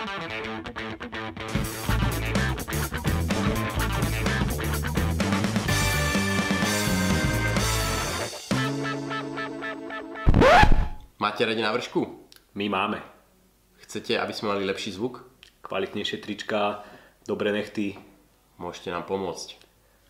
Máte 0.00 0.08
radi 11.44 11.60
návršku? 11.60 12.00
My 12.56 12.72
máme. 12.72 13.04
Chcete, 13.84 14.16
aby 14.16 14.32
sme 14.32 14.56
mali 14.56 14.64
lepší 14.64 14.96
zvuk? 14.96 15.20
Kvalitnejšie 15.60 16.24
trička, 16.24 16.80
dobré 17.28 17.52
nechty. 17.52 18.00
Môžete 18.56 18.88
nám 18.88 19.04
pomôcť. 19.04 19.60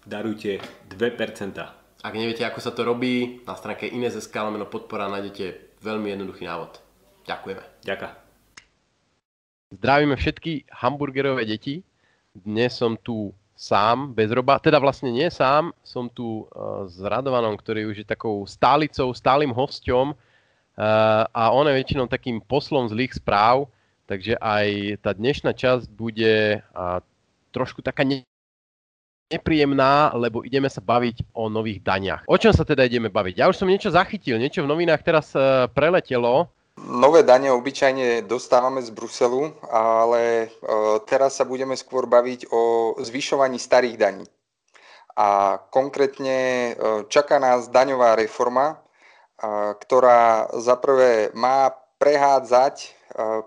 Darujte 0.07 0.63
2%. 0.87 1.59
Ak 2.07 2.15
neviete, 2.15 2.47
ako 2.47 2.63
sa 2.63 2.71
to 2.71 2.87
robí, 2.87 3.43
na 3.43 3.59
stránke 3.59 3.91
Ines.sk 3.91 4.39
podpora 4.71 5.11
nájdete 5.11 5.75
veľmi 5.83 6.15
jednoduchý 6.15 6.47
návod. 6.47 6.79
Ďakujeme. 7.27 7.83
Ďaká. 7.83 8.30
Zdravíme 9.71 10.19
všetky 10.19 10.67
hamburgerové 10.67 11.47
deti. 11.47 11.87
Dnes 12.35 12.75
som 12.75 12.99
tu 12.99 13.31
sám, 13.55 14.11
bez 14.11 14.27
roba, 14.35 14.59
teda 14.59 14.83
vlastne 14.83 15.15
nie 15.15 15.31
sám, 15.31 15.71
som 15.87 16.11
tu 16.11 16.43
uh, 16.43 16.91
s 16.91 16.99
Radovanom, 16.99 17.55
ktorý 17.55 17.87
už 17.87 18.03
je 18.03 18.07
takou 18.09 18.43
stálicou, 18.51 19.15
stálym 19.15 19.55
hosťom 19.55 20.11
uh, 20.11 20.17
a 21.31 21.55
on 21.55 21.71
je 21.71 21.79
väčšinou 21.79 22.11
takým 22.11 22.43
poslom 22.43 22.91
zlých 22.91 23.15
správ, 23.23 23.71
takže 24.11 24.35
aj 24.43 24.99
tá 25.07 25.15
dnešná 25.15 25.55
časť 25.55 25.87
bude 25.87 26.59
uh, 26.59 26.99
trošku 27.55 27.79
taká 27.79 28.03
ne- 28.03 28.27
nepríjemná, 29.31 30.11
lebo 30.19 30.43
ideme 30.43 30.67
sa 30.67 30.83
baviť 30.83 31.31
o 31.31 31.47
nových 31.47 31.79
daniach. 31.79 32.27
O 32.27 32.35
čom 32.35 32.51
sa 32.51 32.67
teda 32.67 32.91
ideme 32.91 33.07
baviť? 33.07 33.39
Ja 33.39 33.47
už 33.47 33.55
som 33.55 33.71
niečo 33.71 33.95
zachytil, 33.95 34.35
niečo 34.35 34.67
v 34.67 34.71
novinách 34.75 35.07
teraz 35.07 35.31
uh, 35.39 35.71
preletelo, 35.71 36.51
Nové 36.81 37.21
dane 37.23 37.53
obyčajne 37.53 38.25
dostávame 38.25 38.81
z 38.81 38.89
Bruselu, 38.89 39.53
ale 39.69 40.23
e, 40.25 40.47
teraz 41.05 41.37
sa 41.37 41.45
budeme 41.45 41.77
skôr 41.77 42.09
baviť 42.09 42.49
o 42.49 42.95
zvyšovaní 42.97 43.61
starých 43.61 43.97
daní. 44.01 44.25
A 45.13 45.61
konkrétne 45.69 46.37
e, 46.37 46.73
čaká 47.13 47.37
nás 47.37 47.69
daňová 47.69 48.17
reforma, 48.17 48.67
e, 48.73 48.77
ktorá 49.77 50.49
zaprvé 50.57 51.29
má 51.37 51.69
prehádzať 52.01 52.97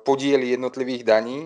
podiely 0.05 0.53
jednotlivých 0.53 1.03
daní, 1.07 1.39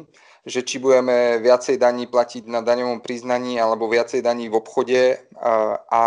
že 0.44 0.66
či 0.66 0.82
budeme 0.82 1.38
viacej 1.40 1.78
daní 1.78 2.10
platiť 2.10 2.50
na 2.50 2.66
daňovom 2.66 3.00
priznaní 3.00 3.62
alebo 3.62 3.88
viacej 3.88 4.26
daní 4.26 4.50
v 4.50 4.58
obchode 4.58 5.22
a 5.88 6.04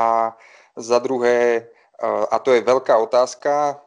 za 0.75 0.99
druhé 0.99 1.71
a 2.01 2.37
to 2.41 2.57
je 2.57 2.65
veľká 2.65 2.97
otázka. 2.97 3.85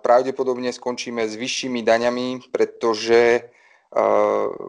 Pravdepodobne 0.00 0.72
skončíme 0.72 1.28
s 1.28 1.36
vyššími 1.36 1.84
daňami, 1.84 2.48
pretože 2.48 3.44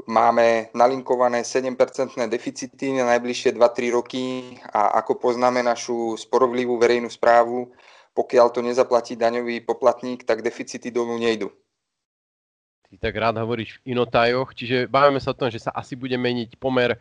máme 0.04 0.68
nalinkované 0.76 1.48
7% 1.48 1.80
deficity 2.28 2.92
na 2.92 3.08
najbližšie 3.16 3.56
2-3 3.56 3.96
roky 3.96 4.60
a 4.68 5.00
ako 5.00 5.16
poznáme 5.16 5.64
našu 5.64 6.20
sporovlivú 6.20 6.76
verejnú 6.76 7.08
správu, 7.08 7.72
pokiaľ 8.12 8.52
to 8.52 8.60
nezaplatí 8.60 9.16
daňový 9.16 9.64
poplatník, 9.64 10.28
tak 10.28 10.44
deficity 10.44 10.92
dolu 10.92 11.16
nejdu. 11.16 11.48
Ty 12.92 13.10
tak 13.10 13.16
rád 13.16 13.40
hovoríš 13.40 13.80
v 13.80 13.96
inotajoch, 13.96 14.52
čiže 14.54 14.92
bavíme 14.92 15.24
sa 15.24 15.32
o 15.32 15.40
tom, 15.40 15.48
že 15.48 15.64
sa 15.64 15.72
asi 15.72 15.96
bude 15.96 16.20
meniť 16.20 16.60
pomer 16.60 17.00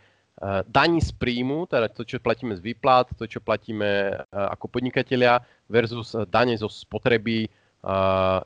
daní 0.66 1.00
z 1.00 1.12
príjmu, 1.12 1.68
teda 1.68 1.92
to, 1.92 2.02
čo 2.02 2.18
platíme 2.18 2.56
z 2.56 2.64
výplat, 2.64 3.12
to, 3.14 3.28
čo 3.28 3.38
platíme 3.38 4.16
eh, 4.16 4.24
ako 4.32 4.68
podnikatelia 4.68 5.44
versus 5.68 6.16
eh, 6.16 6.24
dane 6.26 6.56
zo 6.56 6.66
spotreby, 6.66 7.48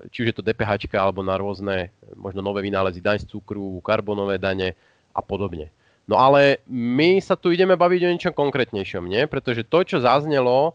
či 0.09 0.25
už 0.25 0.33
je 0.33 0.37
to 0.41 0.41
DPH 0.41 0.89
alebo 0.97 1.21
na 1.21 1.37
rôzne 1.37 1.93
možno 2.17 2.41
nové 2.41 2.65
vynálezy, 2.65 3.05
daň 3.05 3.21
z 3.21 3.37
cukru, 3.37 3.85
karbonové 3.85 4.41
dane 4.41 4.73
a 5.13 5.21
podobne. 5.21 5.69
No 6.09 6.17
ale 6.17 6.65
my 6.65 7.21
sa 7.21 7.37
tu 7.37 7.53
ideme 7.53 7.77
baviť 7.77 8.01
o 8.01 8.13
niečom 8.17 8.33
konkrétnejšom, 8.33 9.05
nie? 9.05 9.29
Pretože 9.29 9.61
to, 9.69 9.85
čo 9.85 10.01
zaznelo, 10.01 10.73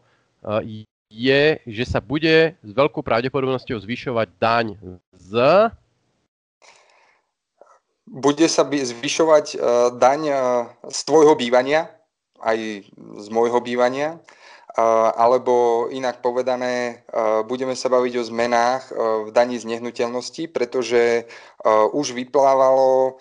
je, 1.10 1.58
že 1.66 1.84
sa 1.90 1.98
bude 1.98 2.54
s 2.62 2.70
veľkou 2.70 3.02
pravdepodobnosťou 3.02 3.82
zvyšovať 3.82 4.30
daň 4.38 4.78
z 5.18 5.34
bude 8.12 8.44
sa 8.52 8.68
zvyšovať 8.68 9.46
e, 9.56 9.58
daň 9.96 10.22
e, 10.28 10.36
z 10.92 11.00
tvojho 11.08 11.40
bývania, 11.40 11.88
aj 12.44 12.84
z 12.92 13.28
môjho 13.32 13.64
bývania, 13.64 14.20
e, 14.20 14.84
alebo 15.16 15.88
inak 15.88 16.20
povedané, 16.20 17.08
budeme 17.48 17.72
sa 17.74 17.88
baviť 17.88 18.14
o 18.20 18.28
zmenách 18.28 18.84
v 19.26 19.30
daní 19.32 19.56
z 19.56 19.66
nehnuteľnosti, 19.72 20.52
pretože 20.52 21.24
už 21.96 22.12
vyplávalo 22.18 23.20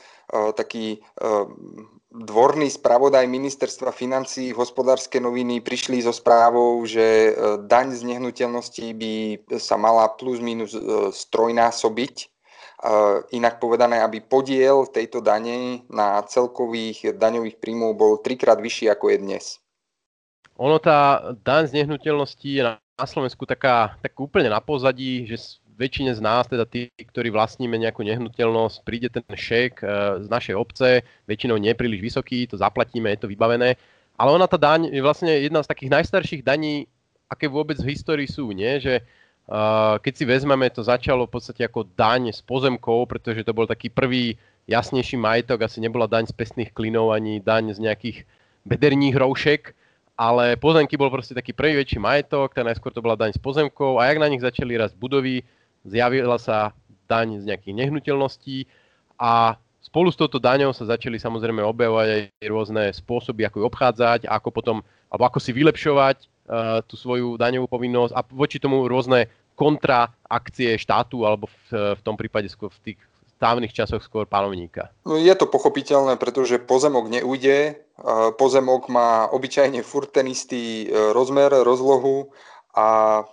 taký 0.55 1.03
dvorný 2.11 2.71
spravodaj 2.71 3.27
ministerstva 3.27 3.91
financí, 3.91 4.55
hospodárske 4.55 5.19
noviny 5.19 5.59
prišli 5.59 6.03
so 6.03 6.15
správou, 6.15 6.83
že 6.87 7.35
daň 7.67 7.99
z 7.99 8.03
nehnuteľnosti 8.15 8.87
by 8.95 9.15
sa 9.59 9.75
mala 9.75 10.07
plus 10.15 10.39
minus 10.39 10.71
strojnásobiť 11.15 12.40
Inak 13.37 13.61
povedané, 13.61 14.01
aby 14.01 14.25
podiel 14.25 14.89
tejto 14.89 15.21
dane 15.21 15.85
na 15.93 16.25
celkových 16.25 17.13
daňových 17.13 17.61
príjmov 17.61 17.93
bol 17.93 18.13
trikrát 18.25 18.57
vyšší 18.57 18.89
ako 18.89 19.13
je 19.13 19.19
dnes. 19.21 19.45
Ono 20.57 20.81
tá 20.81 21.33
daň 21.45 21.69
z 21.69 21.85
nehnuteľnosti 21.85 22.49
je 22.49 22.63
na 22.65 23.07
Slovensku 23.09 23.45
taká, 23.45 23.97
tak 24.01 24.17
úplne 24.17 24.49
na 24.49 24.61
pozadí, 24.61 25.25
že 25.29 25.61
väčšine 25.81 26.13
z 26.13 26.21
nás, 26.21 26.45
teda 26.45 26.69
tí, 26.69 26.93
ktorí 26.93 27.33
vlastníme 27.33 27.81
nejakú 27.81 28.05
nehnuteľnosť, 28.05 28.85
príde 28.85 29.09
ten 29.09 29.25
šek 29.25 29.81
e, 29.81 29.85
z 30.21 30.29
našej 30.29 30.53
obce, 30.53 31.01
väčšinou 31.25 31.57
nie 31.57 31.73
príliš 31.73 32.05
vysoký, 32.05 32.45
to 32.45 32.61
zaplatíme, 32.61 33.09
je 33.17 33.25
to 33.25 33.33
vybavené, 33.33 33.81
ale 34.21 34.31
ona 34.37 34.45
tá 34.45 34.61
daň 34.61 34.93
je 34.93 35.01
vlastne 35.01 35.33
jedna 35.33 35.65
z 35.65 35.73
takých 35.73 35.97
najstarších 35.97 36.45
daní, 36.45 36.85
aké 37.33 37.49
vôbec 37.49 37.81
v 37.81 37.97
histórii 37.97 38.29
sú, 38.29 38.53
nie? 38.53 38.77
že 38.77 39.01
keď 39.99 40.13
si 40.15 40.25
vezmeme, 40.25 40.71
to 40.71 40.87
začalo 40.87 41.27
v 41.27 41.35
podstate 41.35 41.67
ako 41.67 41.83
daň 41.99 42.31
z 42.31 42.39
pozemkov, 42.47 43.11
pretože 43.11 43.43
to 43.43 43.51
bol 43.51 43.67
taký 43.67 43.91
prvý 43.91 44.39
jasnejší 44.71 45.19
majetok, 45.19 45.67
asi 45.67 45.83
nebola 45.83 46.07
daň 46.07 46.31
z 46.31 46.35
pestných 46.39 46.71
klinov 46.71 47.11
ani 47.11 47.43
daň 47.43 47.75
z 47.75 47.83
nejakých 47.83 48.23
bederních 48.63 49.19
roušek, 49.19 49.75
ale 50.15 50.55
pozemky 50.55 50.95
bol 50.95 51.11
proste 51.11 51.35
taký 51.35 51.51
prvý 51.51 51.83
väčší 51.83 51.99
majetok, 51.99 52.55
tá 52.55 52.63
najskôr 52.63 52.95
to 52.95 53.03
bola 53.03 53.19
daň 53.19 53.35
z 53.35 53.43
pozemkov 53.43 53.99
a 53.99 54.07
jak 54.07 54.23
na 54.23 54.31
nich 54.31 54.45
začali 54.45 54.79
rast 54.79 54.95
budovy, 54.95 55.43
zjavila 55.83 56.39
sa 56.39 56.71
daň 57.11 57.43
z 57.43 57.51
nejakých 57.51 57.75
nehnuteľností 57.75 58.71
a 59.19 59.59
spolu 59.83 60.15
s 60.15 60.21
touto 60.21 60.39
daňou 60.39 60.71
sa 60.71 60.87
začali 60.87 61.19
samozrejme 61.19 61.59
objavovať 61.67 62.07
aj 62.07 62.23
rôzne 62.47 62.83
spôsoby, 62.95 63.43
ako 63.51 63.57
ju 63.59 63.65
obchádzať, 63.67 64.21
ako 64.31 64.49
potom, 64.55 64.77
alebo 65.11 65.27
ako 65.27 65.43
si 65.43 65.51
vylepšovať 65.51 66.17
uh, 66.23 66.79
tú 66.87 66.95
svoju 66.95 67.35
daňovú 67.35 67.67
povinnosť 67.67 68.15
a 68.15 68.23
voči 68.31 68.63
tomu 68.63 68.87
rôzne 68.87 69.27
kontra 69.61 70.09
akcie 70.25 70.81
štátu 70.81 71.29
alebo 71.29 71.45
v, 71.69 71.93
v 71.93 72.01
tom 72.01 72.17
prípade 72.17 72.49
skôr 72.49 72.73
v 72.73 72.81
tých 72.93 73.01
stávnych 73.37 73.77
časoch 73.77 74.01
skôr 74.01 74.25
panovníka? 74.25 74.89
No 75.05 75.21
je 75.21 75.33
to 75.37 75.45
pochopiteľné, 75.45 76.17
pretože 76.17 76.57
pozemok 76.61 77.13
neujde. 77.13 77.77
Pozemok 78.41 78.89
má 78.89 79.29
obyčajne 79.29 79.85
furt 79.85 80.17
ten 80.17 80.29
istý 80.33 80.89
e, 80.89 81.13
rozmer, 81.13 81.53
rozlohu 81.53 82.33
a 82.73 83.21
e, 83.21 83.25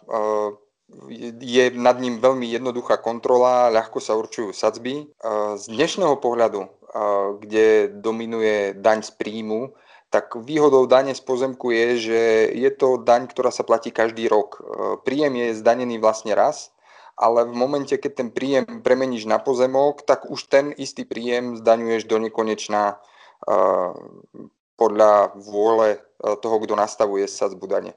je 1.44 1.72
nad 1.76 2.00
ním 2.00 2.20
veľmi 2.24 2.48
jednoduchá 2.48 3.00
kontrola, 3.04 3.72
ľahko 3.72 4.00
sa 4.00 4.16
určujú 4.16 4.56
sadzby. 4.56 5.12
Z 5.60 5.68
dnešného 5.68 6.16
pohľadu, 6.16 6.64
kde 7.44 7.92
dominuje 7.92 8.72
daň 8.80 9.04
z 9.04 9.12
príjmu, 9.20 9.76
tak 10.08 10.40
výhodou 10.40 10.88
dane 10.88 11.12
z 11.12 11.20
pozemku 11.20 11.72
je, 11.72 11.88
že 12.00 12.22
je 12.56 12.72
to 12.72 13.04
daň, 13.04 13.28
ktorá 13.28 13.52
sa 13.52 13.68
platí 13.68 13.92
každý 13.92 14.32
rok. 14.32 14.58
E, 14.58 14.62
príjem 15.04 15.36
je 15.36 15.60
zdanený 15.60 16.00
vlastne 16.00 16.32
raz, 16.32 16.72
ale 17.20 17.44
v 17.44 17.54
momente, 17.54 17.92
keď 17.92 18.12
ten 18.16 18.30
príjem 18.32 18.64
premeníš 18.86 19.28
na 19.28 19.42
pozemok, 19.42 20.08
tak 20.08 20.32
už 20.32 20.48
ten 20.48 20.72
istý 20.80 21.04
príjem 21.04 21.60
zdaňuješ 21.60 22.08
do 22.08 22.24
nekonečná 22.24 22.96
e, 22.96 22.96
podľa 24.80 25.36
vôle 25.36 25.98
e, 25.98 26.00
toho, 26.40 26.58
kto 26.64 26.74
nastavuje 26.80 27.28
sadzbu 27.28 27.66
dane. 27.68 27.92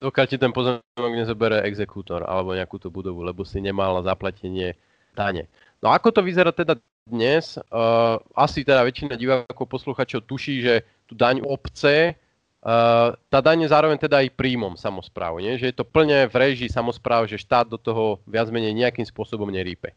Dokiaľ 0.00 0.26
ti 0.28 0.36
ten 0.40 0.52
pozemok 0.52 1.12
nezobere 1.12 1.64
exekútor 1.68 2.24
alebo 2.24 2.56
nejakú 2.56 2.80
tú 2.80 2.88
budovu, 2.88 3.20
lebo 3.20 3.44
si 3.44 3.60
nemal 3.60 4.00
zaplatenie 4.00 4.76
dane. 5.12 5.48
No 5.84 5.92
ako 5.92 6.12
to 6.12 6.20
vyzerá 6.24 6.52
teda 6.52 6.80
dnes? 7.04 7.60
Uh, 7.68 8.16
asi 8.32 8.64
teda 8.64 8.84
väčšina 8.84 9.16
divákov, 9.20 9.68
posluchačov 9.68 10.24
tuší, 10.24 10.64
že 10.64 10.74
tú 11.04 11.14
daň 11.16 11.44
obce, 11.44 12.16
uh, 12.64 13.16
tá 13.28 13.38
daň 13.44 13.64
je 13.66 13.72
zároveň 13.72 13.98
teda 14.00 14.24
aj 14.24 14.36
príjmom 14.36 14.74
samozpráv, 14.76 15.40
nie? 15.40 15.56
že 15.60 15.70
je 15.70 15.76
to 15.76 15.84
plne 15.84 16.28
v 16.28 16.34
režii 16.34 16.70
samozpráv, 16.72 17.28
že 17.28 17.40
štát 17.40 17.68
do 17.68 17.76
toho 17.76 18.20
viac 18.24 18.48
menej 18.48 18.72
nejakým 18.72 19.04
spôsobom 19.04 19.48
nerípe. 19.48 19.92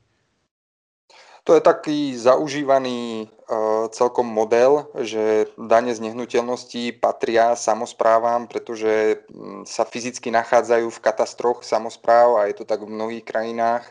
To 1.47 1.55
je 1.55 1.63
taký 1.63 2.11
zaužívaný 2.19 3.23
uh, 3.23 3.87
celkom 3.95 4.27
model, 4.27 4.91
že 4.99 5.47
dane 5.55 5.95
z 5.95 6.03
nehnuteľností 6.03 6.99
patria 6.99 7.55
samozprávam, 7.55 8.51
pretože 8.51 9.23
um, 9.31 9.63
sa 9.63 9.87
fyzicky 9.87 10.27
nachádzajú 10.27 10.91
v 10.91 10.99
katastroch 10.99 11.63
samozpráv 11.63 12.35
a 12.35 12.51
je 12.51 12.55
to 12.59 12.67
tak 12.67 12.83
v 12.83 12.91
mnohých 12.91 13.23
krajinách. 13.23 13.87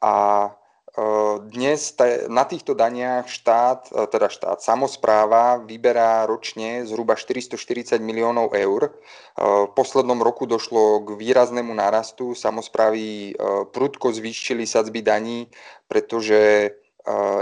A 0.00 0.48
dnes 1.54 1.94
na 2.26 2.42
týchto 2.42 2.74
daniach 2.74 3.30
štát, 3.30 4.10
teda 4.10 4.26
štát, 4.26 4.58
samozpráva 4.58 5.62
vyberá 5.62 6.26
ročne 6.26 6.82
zhruba 6.90 7.14
440 7.14 8.02
miliónov 8.02 8.50
eur. 8.50 8.90
V 9.38 9.70
poslednom 9.78 10.18
roku 10.18 10.50
došlo 10.50 11.06
k 11.06 11.08
výraznému 11.14 11.70
nárastu. 11.70 12.34
Samozprávy 12.34 13.38
prudko 13.70 14.10
zvýšili 14.10 14.66
sadzby 14.66 14.98
daní, 15.06 15.46
pretože 15.86 16.74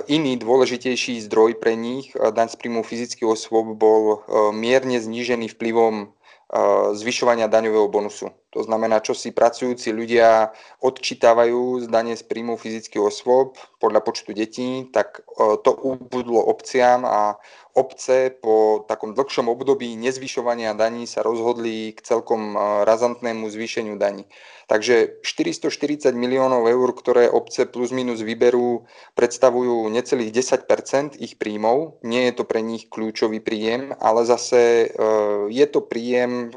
iný 0.06 0.37
dôležitejší 0.37 1.25
zdroj 1.25 1.56
pre 1.56 1.75
nich, 1.81 2.12
daň 2.12 2.52
z 2.52 2.56
príjmu 2.61 2.85
fyzických 2.85 3.26
osôb, 3.26 3.73
bol 3.73 4.20
mierne 4.52 5.00
znížený 5.00 5.49
vplyvom 5.56 6.12
zvyšovania 6.93 7.49
daňového 7.49 7.88
bonusu. 7.88 8.31
To 8.56 8.64
znamená, 8.64 9.05
čo 9.05 9.12
si 9.12 9.37
pracujúci 9.37 9.93
ľudia 9.93 10.49
odčítavajú 10.81 11.85
z 11.85 11.93
dane 11.93 12.17
z 12.17 12.25
príjmu 12.25 12.56
fyzických 12.56 13.05
osôb 13.05 13.61
podľa 13.76 14.00
počtu 14.00 14.32
detí, 14.32 14.88
tak 14.88 15.20
to 15.37 15.70
ubudlo 15.76 16.41
obciam 16.41 17.05
a 17.05 17.37
obce 17.76 18.32
po 18.32 18.88
takom 18.88 19.12
dlhšom 19.12 19.53
období 19.53 20.00
nezvyšovania 20.00 20.73
daní 20.73 21.05
sa 21.05 21.20
rozhodli 21.20 21.93
k 21.93 22.00
celkom 22.00 22.56
razantnému 22.88 23.44
zvýšeniu 23.53 24.00
daní. 24.00 24.25
Takže 24.67 25.23
440 25.23 26.11
miliónov 26.17 26.67
eur, 26.67 26.91
ktoré 26.97 27.31
obce 27.31 27.69
plus 27.70 27.93
minus 27.93 28.25
vyberú, 28.25 28.88
predstavujú 29.14 29.87
necelých 29.93 30.32
10 30.32 31.20
ich 31.23 31.38
príjmov. 31.38 32.02
Nie 32.02 32.32
je 32.32 32.43
to 32.43 32.44
pre 32.49 32.64
nich 32.64 32.91
kľúčový 32.91 33.38
príjem, 33.38 33.94
ale 34.02 34.26
zase 34.26 34.91
e, 34.91 35.06
je 35.55 35.67
to 35.70 35.85
príjem, 35.87 36.50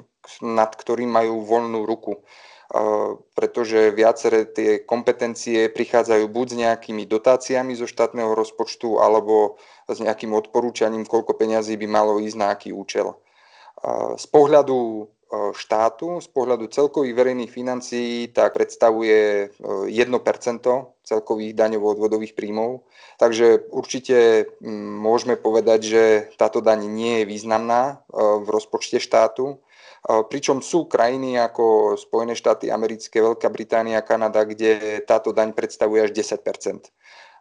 nad 0.43 0.71
ktorým 0.75 1.09
majú 1.09 1.41
voľnú 1.43 1.87
ruku 1.87 2.19
e, 2.19 2.21
pretože 3.33 3.95
viaceré 3.95 4.45
tie 4.45 4.83
kompetencie 4.83 5.71
prichádzajú 5.71 6.25
buď 6.27 6.47
s 6.49 6.59
nejakými 6.59 7.03
dotáciami 7.07 7.73
zo 7.75 7.87
štátneho 7.89 8.35
rozpočtu 8.35 8.99
alebo 8.99 9.57
s 9.89 9.97
nejakým 9.97 10.35
odporúčaním, 10.35 11.07
koľko 11.07 11.33
peňazí 11.33 11.79
by 11.79 11.87
malo 11.89 12.21
ísť 12.21 12.37
na 12.37 12.47
aký 12.53 12.69
účel. 12.75 13.15
E, 13.15 13.15
z 14.19 14.25
pohľadu 14.29 15.09
E, 15.29 15.53
štátu 15.53 16.17
z 16.17 16.27
pohľadu 16.33 16.73
celkových 16.73 17.13
verejných 17.13 17.53
financií 17.53 18.33
tak 18.33 18.57
predstavuje 18.57 19.53
1% 19.61 19.93
e, 19.93 20.73
celkových 21.05 21.53
daňovo-odvodových 21.53 22.33
príjmov. 22.33 22.89
Takže 23.21 23.69
určite 23.69 24.49
môžeme 24.97 25.37
povedať, 25.37 25.79
že 25.85 26.03
táto 26.33 26.65
daň 26.65 26.89
nie 26.89 27.21
je 27.21 27.29
významná 27.29 28.01
v 28.13 28.47
rozpočte 28.49 28.97
štátu. 28.97 29.61
Pričom 30.05 30.63
sú 30.63 30.87
krajiny 30.87 31.35
ako 31.35 31.95
Spojené 31.99 32.37
štáty 32.37 32.71
americké, 32.71 33.19
Veľká 33.19 33.51
Británia, 33.51 34.05
Kanada, 34.05 34.47
kde 34.47 35.03
táto 35.03 35.35
daň 35.35 35.51
predstavuje 35.51 36.05
až 36.05 36.11
10% 36.15 36.87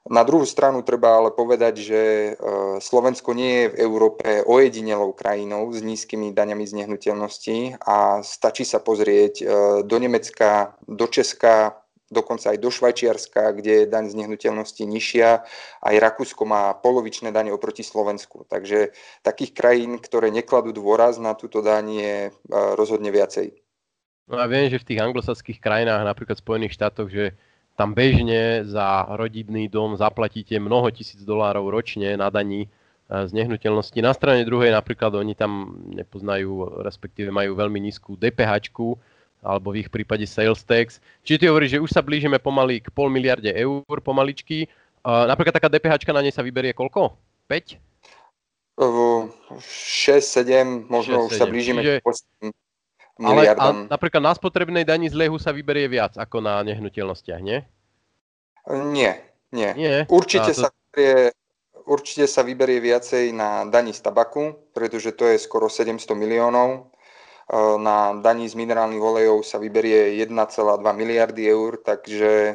na 0.09 0.25
druhú 0.25 0.47
stranu 0.49 0.81
treba 0.83 1.21
ale 1.21 1.31
povedať, 1.35 1.75
že 1.85 2.01
e, 2.01 2.33
Slovensko 2.81 3.37
nie 3.37 3.67
je 3.67 3.67
v 3.69 3.79
Európe 3.85 4.29
ojedinelou 4.47 5.13
krajinou 5.13 5.69
s 5.75 5.85
nízkymi 5.85 6.33
daňami 6.33 6.65
z 6.65 6.73
nehnuteľností 6.83 7.83
a 7.83 8.25
stačí 8.25 8.65
sa 8.65 8.81
pozrieť 8.81 9.35
e, 9.41 9.45
do 9.85 9.97
Nemecka, 10.01 10.79
do 10.89 11.07
Česka, 11.07 11.77
dokonca 12.09 12.57
aj 12.57 12.59
do 12.59 12.73
Švajčiarska, 12.73 13.53
kde 13.53 13.85
je 13.85 13.91
daň 13.91 14.09
z 14.09 14.19
nehnuteľnosti 14.25 14.81
nižšia. 14.81 15.29
Aj 15.85 15.95
Rakúsko 15.95 16.49
má 16.49 16.73
polovičné 16.77 17.31
dane 17.31 17.53
oproti 17.53 17.85
Slovensku. 17.85 18.49
Takže 18.49 18.97
takých 19.21 19.53
krajín, 19.53 20.01
ktoré 20.01 20.33
nekladú 20.33 20.73
dôraz 20.73 21.21
na 21.21 21.37
túto 21.37 21.61
daň 21.61 21.85
je 21.93 22.17
e, 22.29 22.31
rozhodne 22.75 23.13
viacej. 23.13 23.53
No 24.29 24.41
a 24.41 24.45
viem, 24.49 24.69
že 24.69 24.81
v 24.81 24.89
tých 24.93 25.01
anglosaských 25.05 25.61
krajinách, 25.61 26.05
napríklad 26.05 26.37
v 26.41 26.45
Spojených 26.45 26.77
štátoch, 26.77 27.09
že 27.09 27.37
tam 27.79 27.95
bežne 27.95 28.67
za 28.67 29.07
rodinný 29.15 29.71
dom 29.71 29.95
zaplatíte 29.95 30.59
mnoho 30.59 30.91
tisíc 30.91 31.23
dolárov 31.23 31.71
ročne 31.71 32.17
na 32.17 32.33
daní 32.33 32.67
e, 32.67 32.69
z 33.09 33.31
nehnuteľnosti. 33.37 34.01
Na 34.01 34.17
strane 34.17 34.49
druhej 34.49 34.73
napríklad 34.73 35.13
oni 35.13 35.37
tam 35.37 35.77
nepoznajú, 35.93 36.81
respektíve 36.81 37.29
majú 37.29 37.53
veľmi 37.53 37.77
nízku 37.85 38.17
DPH, 38.17 38.73
alebo 39.43 39.71
v 39.71 39.87
ich 39.87 39.91
prípade 39.91 40.27
sales 40.27 40.63
tax. 40.67 40.99
Čiže 41.23 41.39
ty 41.39 41.45
hovoríš, 41.47 41.71
že 41.79 41.83
už 41.83 41.91
sa 41.95 42.03
blížime 42.03 42.43
pomaly 42.43 42.83
k 42.83 42.91
pol 42.91 43.11
miliarde 43.13 43.55
eur 43.55 43.99
pomaličky. 44.03 44.67
Napríklad 45.07 45.55
taká 45.55 45.71
DPH 45.71 46.03
na 46.11 46.23
nej 46.23 46.35
sa 46.35 46.43
vyberie 46.43 46.75
koľko? 46.75 47.15
5? 47.47 47.79
6, 48.79 50.23
7, 50.23 50.87
možno 50.87 51.27
6, 51.27 51.31
už 51.31 51.33
sa 51.39 51.47
blížime 51.51 51.83
Čiže... 51.83 51.99
k 51.99 52.07
ale 53.19 53.51
a 53.51 53.75
napríklad 53.91 54.23
na 54.23 54.31
spotrebnej 54.31 54.87
dani 54.87 55.11
z 55.11 55.19
lehu 55.19 55.43
sa 55.43 55.51
vyberie 55.51 55.91
viac 55.91 56.15
ako 56.15 56.39
na 56.39 56.63
nehnuteľnostiach, 56.63 57.43
nie? 57.43 57.67
Nie, 58.71 59.19
nie. 59.51 59.75
nie? 59.75 60.07
Určite, 60.07 60.55
to... 60.55 60.63
sa 60.63 60.69
vyberie, 60.71 61.35
určite 61.83 62.31
sa 62.31 62.47
vyberie 62.47 62.79
viacej 62.79 63.35
na 63.35 63.67
dani 63.67 63.91
z 63.91 64.07
tabaku, 64.07 64.71
pretože 64.71 65.11
to 65.19 65.27
je 65.27 65.35
skoro 65.43 65.67
700 65.67 66.15
miliónov. 66.15 66.95
E, 67.49 67.79
na 67.79 68.13
daní 68.21 68.49
z 68.49 68.55
minerálnych 68.55 69.03
olejov 69.03 69.43
sa 69.43 69.57
vyberie 69.57 70.21
1,2 70.21 70.85
miliardy 70.93 71.49
eur, 71.49 71.81
takže 71.81 72.31
e, 72.53 72.55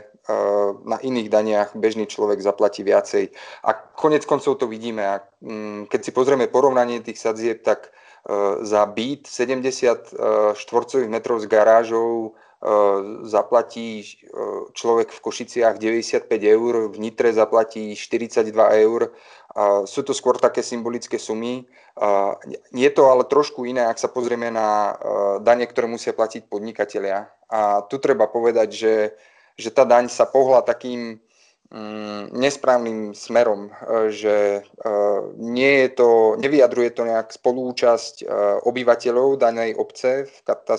na 0.86 0.98
iných 1.02 1.30
daniach 1.30 1.70
bežný 1.74 2.06
človek 2.06 2.40
zaplatí 2.40 2.86
viacej. 2.86 3.34
A 3.66 3.74
konec 3.74 4.24
koncov 4.30 4.62
to 4.62 4.70
vidíme. 4.70 5.02
Mm, 5.42 5.90
keď 5.90 6.00
si 6.06 6.12
pozrieme 6.14 6.48
porovnanie 6.48 7.02
tých 7.02 7.18
sadzieb, 7.18 7.66
tak 7.66 7.94
E, 8.24 8.66
za 8.66 8.86
byt 8.86 9.28
70 9.28 10.16
e, 10.16 10.56
štvorcových 10.56 11.12
metrov 11.12 11.44
s 11.44 11.46
garážou 11.46 12.32
zaplatí 13.28 14.08
človek 14.72 15.12
v 15.12 15.20
Košiciach 15.20 15.76
95 15.76 16.32
eur, 16.32 16.88
v 16.88 16.96
Nitre 16.96 17.36
zaplatí 17.36 17.92
42 17.92 18.56
eur. 18.88 19.12
Sú 19.84 20.02
to 20.08 20.16
skôr 20.16 20.40
také 20.40 20.64
symbolické 20.64 21.20
sumy. 21.20 21.68
Je 22.72 22.90
to 22.96 23.04
ale 23.12 23.28
trošku 23.28 23.68
iné, 23.68 23.84
ak 23.84 24.00
sa 24.00 24.08
pozrieme 24.08 24.48
na 24.48 24.96
dane, 25.44 25.68
ktoré 25.68 25.92
musia 25.92 26.16
platiť 26.16 26.48
podnikatelia. 26.48 27.28
A 27.52 27.84
tu 27.86 28.00
treba 28.00 28.32
povedať, 28.32 28.70
že, 28.72 28.96
že 29.60 29.70
tá 29.70 29.84
daň 29.84 30.08
sa 30.08 30.24
pohla 30.24 30.64
takým 30.64 31.20
nesprávnym 32.30 33.18
smerom, 33.18 33.74
e, 33.74 34.12
že 34.14 34.62
e, 34.62 34.92
nie 35.42 35.74
je 35.86 35.90
to, 35.98 36.10
nevyjadruje 36.38 36.90
to 36.94 37.02
nejak 37.02 37.34
spolúčasť 37.34 38.22
e, 38.22 38.26
obyvateľov 38.62 39.42
danej 39.42 39.74
obce 39.74 40.30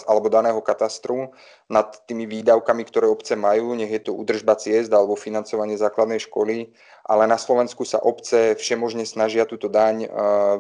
alebo 0.07 0.31
daného 0.31 0.63
katastru 0.63 1.35
nad 1.67 1.99
tými 2.07 2.31
výdavkami, 2.31 2.87
ktoré 2.87 3.11
obce 3.11 3.35
majú, 3.35 3.75
nech 3.75 3.91
je 3.91 4.07
to 4.07 4.15
údržba 4.15 4.55
ciest 4.55 4.95
alebo 4.95 5.19
financovanie 5.19 5.75
základnej 5.75 6.23
školy, 6.31 6.71
ale 7.11 7.27
na 7.27 7.43
Slovensku 7.43 7.83
sa 7.83 7.99
obce 7.99 8.55
všemožne 8.55 9.03
snažia 9.03 9.51
túto 9.51 9.67
daň 9.67 10.07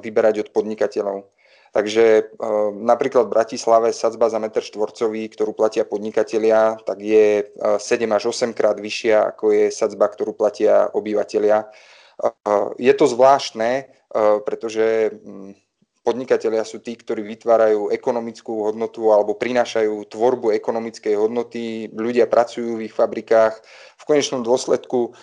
vyberať 0.02 0.44
od 0.44 0.48
podnikateľov. 0.50 1.33
Takže 1.74 2.04
e, 2.06 2.22
napríklad 2.70 3.26
v 3.26 3.34
Bratislave 3.34 3.90
sadzba 3.90 4.30
za 4.30 4.38
meter 4.38 4.62
štvorcový, 4.62 5.26
ktorú 5.26 5.58
platia 5.58 5.82
podnikatelia, 5.82 6.78
tak 6.86 7.02
je 7.02 7.50
7 7.50 7.82
e, 7.82 8.06
až 8.14 8.30
8 8.30 8.54
krát 8.54 8.78
vyššia, 8.78 9.34
ako 9.34 9.50
je 9.50 9.64
sadzba, 9.74 10.06
ktorú 10.06 10.38
platia 10.38 10.86
obyvateľia. 10.94 11.66
E, 11.66 11.68
je 12.78 12.92
to 12.94 13.10
zvláštne, 13.10 13.90
pretože 14.46 15.10
mm, 15.10 15.63
podnikatelia 16.04 16.62
sú 16.68 16.84
tí, 16.84 16.94
ktorí 16.94 17.24
vytvárajú 17.24 17.88
ekonomickú 17.88 18.68
hodnotu 18.68 19.08
alebo 19.08 19.40
prinášajú 19.40 20.04
tvorbu 20.12 20.52
ekonomickej 20.52 21.16
hodnoty. 21.16 21.88
Ľudia 21.88 22.28
pracujú 22.28 22.76
v 22.76 22.86
ich 22.86 22.94
fabrikách. 22.94 23.56
V 23.96 24.04
konečnom 24.04 24.44
dôsledku, 24.44 25.16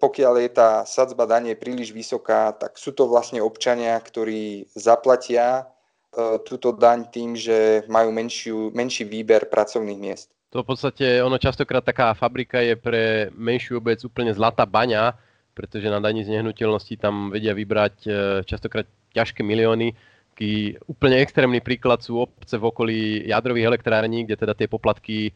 pokiaľ 0.00 0.34
je 0.40 0.50
tá 0.56 0.88
sadzba 0.88 1.28
danie 1.28 1.52
príliš 1.52 1.92
vysoká, 1.92 2.56
tak 2.56 2.80
sú 2.80 2.96
to 2.96 3.04
vlastne 3.04 3.44
občania, 3.44 4.00
ktorí 4.00 4.72
zaplatia 4.72 5.68
e, 6.16 6.40
túto 6.48 6.72
daň 6.72 7.12
tým, 7.12 7.36
že 7.36 7.84
majú 7.84 8.08
menšiu, 8.08 8.72
menší 8.72 9.04
výber 9.04 9.52
pracovných 9.52 10.00
miest. 10.00 10.32
To 10.56 10.64
v 10.64 10.72
podstate, 10.72 11.20
ono 11.20 11.36
častokrát 11.36 11.84
taká 11.84 12.16
fabrika 12.16 12.64
je 12.64 12.72
pre 12.74 13.28
menšiu 13.36 13.84
obec 13.84 14.00
úplne 14.00 14.32
zlatá 14.32 14.64
baňa, 14.64 15.12
pretože 15.52 15.92
na 15.92 16.00
daní 16.00 16.24
z 16.24 16.40
nehnuteľnosti 16.40 16.96
tam 16.96 17.28
vedia 17.28 17.52
vybrať 17.52 17.94
e, 18.08 18.10
častokrát 18.48 18.88
ťažké 19.14 19.40
milióny. 19.42 19.94
Taký 20.40 20.80
úplne 20.88 21.20
extrémny 21.20 21.60
príklad 21.60 22.00
sú 22.00 22.24
obce 22.24 22.56
v 22.56 22.64
okolí 22.64 23.00
jadrových 23.28 23.68
elektrární, 23.76 24.24
kde 24.24 24.40
teda 24.40 24.56
tie 24.56 24.72
poplatky 24.72 25.18
e, 25.28 25.32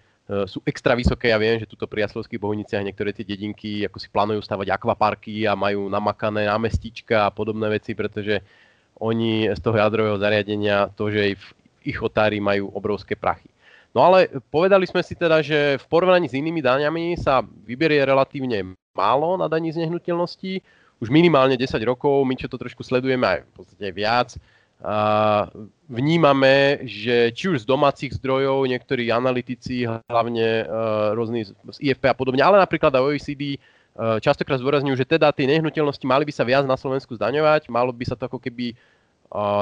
sú 0.48 0.64
extra 0.64 0.96
vysoké. 0.96 1.28
Ja 1.28 1.36
viem, 1.36 1.60
že 1.60 1.68
tuto 1.68 1.84
pri 1.84 2.08
Jaslovských 2.08 2.40
bohuniciach 2.40 2.80
niektoré 2.80 3.12
tie 3.12 3.20
dedinky 3.20 3.84
ako 3.84 4.00
si 4.00 4.08
plánujú 4.08 4.40
stavať 4.40 4.72
akvaparky 4.72 5.44
a 5.44 5.52
majú 5.52 5.92
namakané 5.92 6.48
námestička 6.48 7.28
a 7.28 7.34
podobné 7.34 7.68
veci, 7.76 7.92
pretože 7.92 8.40
oni 8.96 9.52
z 9.52 9.60
toho 9.60 9.76
jadrového 9.76 10.16
zariadenia 10.16 10.88
to, 10.96 11.12
že 11.12 11.36
v 11.36 11.46
ich 11.84 12.00
otári 12.00 12.40
majú 12.40 12.72
obrovské 12.72 13.12
prachy. 13.12 13.52
No 13.92 14.02
ale 14.08 14.26
povedali 14.50 14.88
sme 14.88 15.04
si 15.04 15.14
teda, 15.14 15.44
že 15.44 15.78
v 15.78 15.86
porovnaní 15.86 16.26
s 16.26 16.34
inými 16.34 16.64
daňami 16.64 17.14
sa 17.14 17.44
vyberie 17.44 18.02
relatívne 18.02 18.74
málo 18.96 19.36
na 19.36 19.46
daní 19.46 19.70
z 19.70 19.84
nehnuteľností 19.84 20.64
už 21.02 21.08
minimálne 21.10 21.58
10 21.58 21.78
rokov, 21.86 22.22
my 22.26 22.34
čo 22.38 22.50
to 22.50 22.60
trošku 22.60 22.82
sledujeme 22.86 23.24
aj 23.24 23.38
v 23.46 23.52
podstate 23.54 23.88
viac, 23.90 24.38
a 24.84 25.48
vnímame, 25.88 26.84
že 26.84 27.32
či 27.32 27.48
už 27.48 27.64
z 27.64 27.70
domácich 27.70 28.12
zdrojov, 28.20 28.68
niektorí 28.68 29.08
analytici, 29.08 29.88
hlavne 29.88 30.68
uh, 30.68 31.16
rôzni 31.16 31.48
z 31.48 31.78
IFP 31.80 32.04
a 32.04 32.12
podobne, 32.12 32.44
ale 32.44 32.60
napríklad 32.60 32.92
aj 32.92 33.00
OECD, 33.00 33.56
častokrát 33.94 34.58
zdôrazňujú, 34.58 34.98
že 34.98 35.06
teda 35.06 35.30
tie 35.30 35.46
nehnuteľnosti 35.46 36.02
mali 36.02 36.26
by 36.26 36.34
sa 36.34 36.42
viac 36.42 36.66
na 36.66 36.74
Slovensku 36.74 37.14
zdaňovať, 37.14 37.70
malo 37.70 37.94
by 37.94 38.04
sa 38.04 38.18
to 38.18 38.26
ako 38.26 38.42
keby 38.42 38.74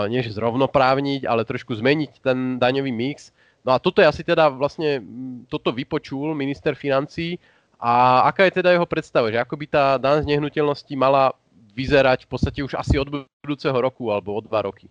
nie 0.09 0.21
zrovnoprávniť, 0.25 1.29
ale 1.29 1.49
trošku 1.49 1.77
zmeniť 1.77 2.25
ten 2.25 2.57
daňový 2.57 2.93
mix. 2.93 3.33
No 3.63 3.77
a 3.77 3.79
toto 3.79 4.03
je 4.03 4.09
asi 4.09 4.25
teda 4.25 4.51
vlastne, 4.51 5.05
toto 5.47 5.71
vypočul 5.71 6.35
minister 6.35 6.75
financí 6.75 7.39
a 7.83 8.23
aká 8.31 8.47
je 8.47 8.63
teda 8.63 8.79
jeho 8.79 8.87
predstava, 8.87 9.35
že 9.35 9.43
ako 9.43 9.59
by 9.59 9.67
tá 9.67 9.85
daň 9.99 10.23
z 10.23 10.31
nehnuteľnosti 10.31 10.95
mala 10.95 11.35
vyzerať 11.75 12.29
v 12.29 12.31
podstate 12.31 12.61
už 12.63 12.79
asi 12.79 13.01
od 13.01 13.11
budúceho 13.11 13.75
roku 13.75 14.13
alebo 14.13 14.37
od 14.39 14.47
dva 14.47 14.63
roky? 14.63 14.87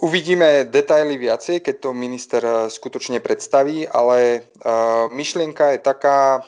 Uvidíme 0.00 0.66
detaily 0.66 1.20
viacej, 1.20 1.60
keď 1.62 1.74
to 1.78 1.90
minister 1.92 2.42
e, 2.42 2.52
skutočne 2.72 3.20
predstaví, 3.20 3.84
ale 3.86 4.18
e, 4.18 4.40
myšlienka 5.12 5.76
je 5.76 5.80
taká, 5.84 6.40
e, 6.40 6.42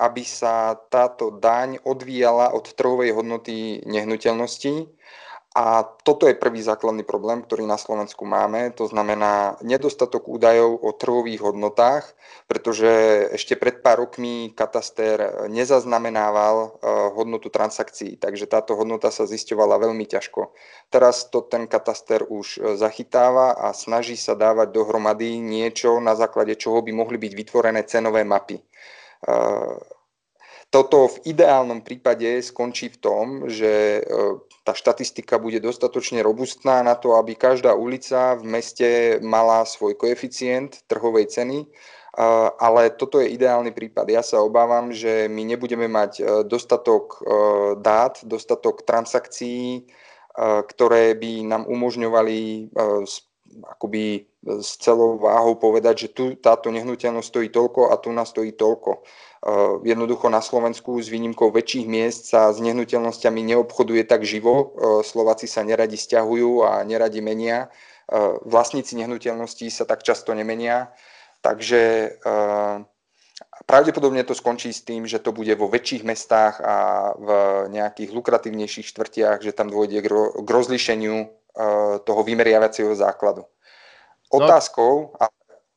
aby 0.00 0.24
sa 0.24 0.74
táto 0.88 1.38
daň 1.38 1.76
odvíjala 1.84 2.56
od 2.56 2.72
trhovej 2.72 3.12
hodnoty 3.12 3.84
nehnuteľností 3.84 4.88
a 5.52 5.84
toto 5.84 6.24
je 6.24 6.32
prvý 6.32 6.64
základný 6.64 7.04
problém, 7.04 7.44
ktorý 7.44 7.68
na 7.68 7.76
Slovensku 7.76 8.24
máme, 8.24 8.72
to 8.72 8.88
znamená 8.88 9.60
nedostatok 9.60 10.24
údajov 10.24 10.80
o 10.80 10.96
trhových 10.96 11.44
hodnotách, 11.44 12.08
pretože 12.48 12.88
ešte 13.36 13.60
pred 13.60 13.84
pár 13.84 14.00
rokmi 14.00 14.56
kataster 14.56 15.44
nezaznamenával 15.52 16.56
eh, 16.56 16.70
hodnotu 17.12 17.52
transakcií, 17.52 18.16
takže 18.16 18.48
táto 18.48 18.80
hodnota 18.80 19.12
sa 19.12 19.28
zisťovala 19.28 19.76
veľmi 19.76 20.08
ťažko. 20.08 20.56
Teraz 20.88 21.28
to 21.28 21.44
ten 21.44 21.68
kataster 21.68 22.24
už 22.24 22.56
eh, 22.56 22.60
zachytáva 22.80 23.52
a 23.52 23.76
snaží 23.76 24.16
sa 24.16 24.32
dávať 24.32 24.72
dohromady 24.72 25.36
niečo, 25.36 26.00
na 26.00 26.16
základe 26.16 26.56
čoho 26.56 26.80
by 26.80 26.96
mohli 26.96 27.20
byť 27.20 27.32
vytvorené 27.36 27.84
cenové 27.84 28.24
mapy 28.24 28.56
eh, 28.56 30.00
toto 30.72 31.04
v 31.04 31.36
ideálnom 31.36 31.84
prípade 31.84 32.40
skončí 32.40 32.88
v 32.88 32.98
tom, 32.98 33.24
že 33.44 34.00
e, 34.00 34.02
tá 34.64 34.72
štatistika 34.72 35.36
bude 35.36 35.60
dostatočne 35.60 36.24
robustná 36.24 36.80
na 36.80 36.96
to, 36.96 37.12
aby 37.20 37.36
každá 37.36 37.76
ulica 37.76 38.40
v 38.40 38.44
meste 38.48 38.88
mala 39.20 39.68
svoj 39.68 40.00
koeficient 40.00 40.80
trhovej 40.88 41.28
ceny, 41.28 41.58
e, 41.60 41.66
ale 42.56 42.88
toto 42.96 43.20
je 43.20 43.36
ideálny 43.36 43.76
prípad. 43.76 44.08
Ja 44.08 44.24
sa 44.24 44.40
obávam, 44.40 44.96
že 44.96 45.28
my 45.28 45.44
nebudeme 45.44 45.92
mať 45.92 46.12
e, 46.16 46.22
dostatok 46.48 47.20
dát, 47.84 48.24
dostatok 48.24 48.88
transakcií, 48.88 49.84
ktoré 50.40 51.12
by 51.12 51.44
nám 51.44 51.68
umožňovali 51.68 52.72
akoby 53.64 54.26
s 54.42 54.80
celou 54.82 55.18
váhou 55.18 55.54
povedať, 55.54 56.06
že 56.06 56.08
tu 56.10 56.24
táto 56.34 56.72
nehnuteľnosť 56.74 57.28
stojí 57.28 57.48
toľko 57.52 57.92
a 57.92 58.00
tu 58.00 58.10
nás 58.10 58.28
stojí 58.32 58.52
toľko. 58.56 59.02
Eh, 59.02 59.50
jednoducho 59.86 60.30
na 60.30 60.40
Slovensku 60.40 60.98
s 61.02 61.10
výnimkou 61.10 61.50
väčších 61.50 61.86
miest 61.86 62.30
sa 62.30 62.50
s 62.50 62.58
nehnuteľnosťami 62.62 63.40
neobchoduje 63.54 64.02
tak 64.06 64.22
živo. 64.22 64.54
Eh, 64.54 65.02
Slováci 65.02 65.46
sa 65.46 65.62
neradi 65.62 65.98
stiahujú 65.98 66.66
a 66.66 66.82
neradi 66.82 67.20
menia. 67.20 67.68
Vlastníci 68.44 68.92
nehnuteľností 68.98 69.72
sa 69.72 69.88
tak 69.88 70.04
často 70.04 70.36
nemenia. 70.36 70.92
Takže 71.40 72.12
pravdepodobne 73.64 74.20
to 74.26 74.36
skončí 74.36 74.68
s 74.68 74.84
tým, 74.84 75.08
že 75.08 75.22
to 75.22 75.32
bude 75.32 75.48
vo 75.56 75.70
väčších 75.70 76.02
mestách 76.04 76.60
a 76.60 76.76
v 77.16 77.28
nejakých 77.72 78.12
lukratívnejších 78.12 78.84
štvrtiach, 78.84 79.40
že 79.40 79.56
tam 79.56 79.72
dôjde 79.72 80.04
k 80.04 80.48
rozlišeniu 80.48 81.30
toho 82.04 82.20
vymeriavacieho 82.24 82.94
základu. 82.96 83.44
No. 83.44 84.40
Otázkou 84.40 85.12
a 85.20 85.28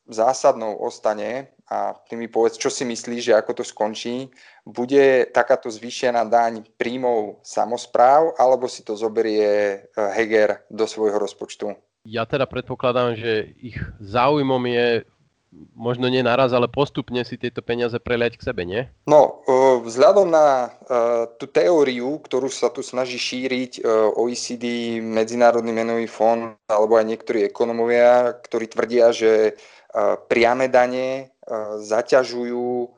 zásadnou 0.08 0.75
ostane, 0.79 1.55
a 1.65 1.98
ty 2.10 2.13
mi 2.13 2.29
povedz, 2.29 2.62
čo 2.62 2.70
si 2.70 2.86
myslíš, 2.86 3.22
že 3.25 3.34
ako 3.34 3.51
to 3.58 3.63
skončí, 3.65 4.29
bude 4.62 5.25
takáto 5.34 5.65
zvýšená 5.65 6.22
daň 6.29 6.62
príjmov 6.77 7.41
samozpráv, 7.41 8.38
alebo 8.38 8.70
si 8.70 8.86
to 8.86 8.94
zoberie 8.94 9.50
eh, 9.50 9.82
Heger 10.13 10.62
do 10.70 10.86
svojho 10.86 11.17
rozpočtu? 11.17 11.74
Ja 12.05 12.29
teda 12.29 12.46
predpokladám, 12.46 13.17
že 13.17 13.50
ich 13.58 13.82
záujmom 13.98 14.62
je 14.70 15.10
možno 15.76 16.12
nie 16.12 16.24
naraz, 16.24 16.52
ale 16.52 16.68
postupne 16.68 17.24
si 17.24 17.40
tieto 17.40 17.64
peniaze 17.64 17.96
preliať 18.00 18.40
k 18.40 18.46
sebe, 18.52 18.64
nie? 18.68 18.88
No, 19.08 19.42
eh, 19.48 19.80
vzhľadom 19.84 20.28
na 20.28 20.70
uh, 20.70 21.30
tú 21.40 21.48
teóriu, 21.48 22.20
ktorú 22.24 22.52
sa 22.52 22.72
tu 22.72 22.84
snaží 22.84 23.18
šíriť 23.18 23.82
uh, 23.82 24.12
OECD, 24.16 24.98
Medzinárodný 25.00 25.72
menový 25.72 26.08
fond 26.08 26.56
alebo 26.68 27.00
aj 27.00 27.06
niektorí 27.08 27.48
ekonomovia, 27.48 28.36
ktorí 28.44 28.68
tvrdia, 28.72 29.12
že 29.16 29.56
priame 30.28 30.68
dane 30.68 31.32
zaťažujú 31.80 32.92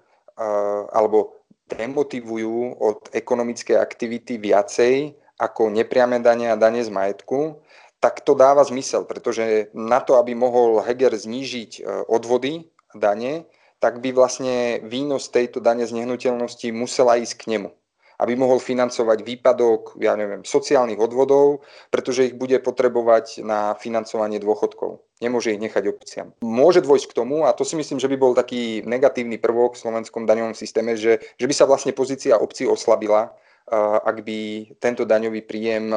alebo 0.90 1.46
demotivujú 1.70 2.74
od 2.82 3.14
ekonomickej 3.14 3.78
aktivity 3.78 4.42
viacej 4.42 5.14
ako 5.38 5.70
nepriame 5.70 6.18
dane 6.18 6.50
a 6.50 6.58
dane 6.58 6.82
z 6.82 6.90
majetku, 6.90 7.62
tak 8.00 8.22
to 8.22 8.38
dáva 8.38 8.62
zmysel, 8.64 9.06
pretože 9.10 9.74
na 9.74 10.00
to, 10.00 10.22
aby 10.22 10.38
mohol 10.38 10.82
Heger 10.86 11.18
znížiť 11.18 11.72
e, 11.78 11.82
odvody 12.06 12.70
dane, 12.94 13.50
tak 13.78 14.02
by 14.02 14.14
vlastne 14.14 14.82
výnos 14.86 15.30
tejto 15.30 15.62
dane 15.62 15.86
z 15.86 15.94
nehnuteľnosti 15.94 16.68
musela 16.74 17.18
ísť 17.18 17.36
k 17.38 17.46
nemu 17.58 17.70
aby 18.18 18.34
mohol 18.34 18.58
financovať 18.58 19.22
výpadok, 19.22 20.02
ja 20.02 20.18
neviem, 20.18 20.42
sociálnych 20.42 20.98
odvodov, 20.98 21.62
pretože 21.94 22.34
ich 22.34 22.36
bude 22.36 22.58
potrebovať 22.58 23.46
na 23.46 23.78
financovanie 23.78 24.42
dôchodkov. 24.42 25.06
Nemôže 25.22 25.54
ich 25.54 25.62
nechať 25.62 25.84
obciam. 25.90 26.34
Môže 26.42 26.82
dôjsť 26.82 27.14
k 27.14 27.18
tomu, 27.18 27.46
a 27.46 27.54
to 27.54 27.62
si 27.62 27.78
myslím, 27.78 28.02
že 28.02 28.10
by 28.10 28.18
bol 28.18 28.34
taký 28.34 28.82
negatívny 28.86 29.38
prvok 29.38 29.78
v 29.78 29.82
slovenskom 29.86 30.26
daňovom 30.26 30.58
systéme, 30.58 30.98
že, 30.98 31.22
že 31.38 31.46
by 31.46 31.54
sa 31.54 31.70
vlastne 31.70 31.94
pozícia 31.94 32.42
obcí 32.42 32.66
oslabila, 32.66 33.38
ak 33.72 34.24
by 34.24 34.40
tento 34.80 35.04
daňový 35.04 35.44
príjem 35.44 35.92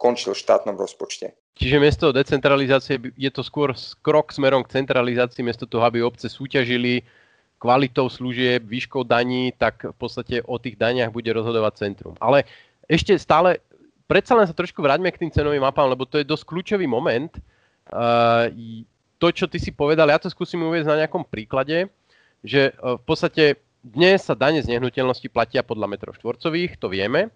končil 0.00 0.32
v 0.32 0.40
štátnom 0.40 0.76
rozpočte. 0.76 1.36
Čiže 1.60 1.76
miesto 1.76 2.08
decentralizácie 2.08 2.96
je 3.20 3.28
to 3.28 3.44
skôr 3.44 3.76
krok 4.00 4.32
smerom 4.32 4.64
k 4.64 4.80
centralizácii, 4.80 5.44
miesto 5.44 5.68
toho, 5.68 5.84
aby 5.84 6.00
obce 6.00 6.32
súťažili 6.32 7.04
kvalitou 7.60 8.08
služieb, 8.08 8.64
výškou 8.64 9.04
daní, 9.04 9.52
tak 9.52 9.84
v 9.84 9.96
podstate 10.00 10.40
o 10.48 10.56
tých 10.56 10.80
daniach 10.80 11.12
bude 11.12 11.28
rozhodovať 11.28 11.72
centrum. 11.76 12.16
Ale 12.16 12.48
ešte 12.88 13.12
stále, 13.20 13.60
predsa 14.08 14.32
len 14.32 14.48
sa 14.48 14.56
trošku 14.56 14.80
vráťme 14.80 15.12
k 15.12 15.20
tým 15.20 15.28
cenovým 15.28 15.60
mapám, 15.60 15.92
lebo 15.92 16.08
to 16.08 16.16
je 16.16 16.24
dosť 16.24 16.48
kľúčový 16.48 16.88
moment. 16.88 17.28
Uh, 17.92 18.48
to, 19.20 19.28
čo 19.28 19.44
ty 19.44 19.60
si 19.60 19.76
povedal, 19.76 20.08
ja 20.08 20.16
to 20.16 20.32
skúsim 20.32 20.64
uvieť 20.64 20.88
na 20.88 21.04
nejakom 21.04 21.28
príklade, 21.28 21.92
že 22.40 22.72
v 22.80 23.02
podstate 23.04 23.60
dnes 23.80 24.20
sa 24.20 24.36
dane 24.36 24.60
z 24.60 24.68
nehnuteľnosti 24.68 25.28
platia 25.32 25.64
podľa 25.64 25.88
metrov 25.88 26.12
štvorcových, 26.16 26.76
to 26.76 26.92
vieme. 26.92 27.32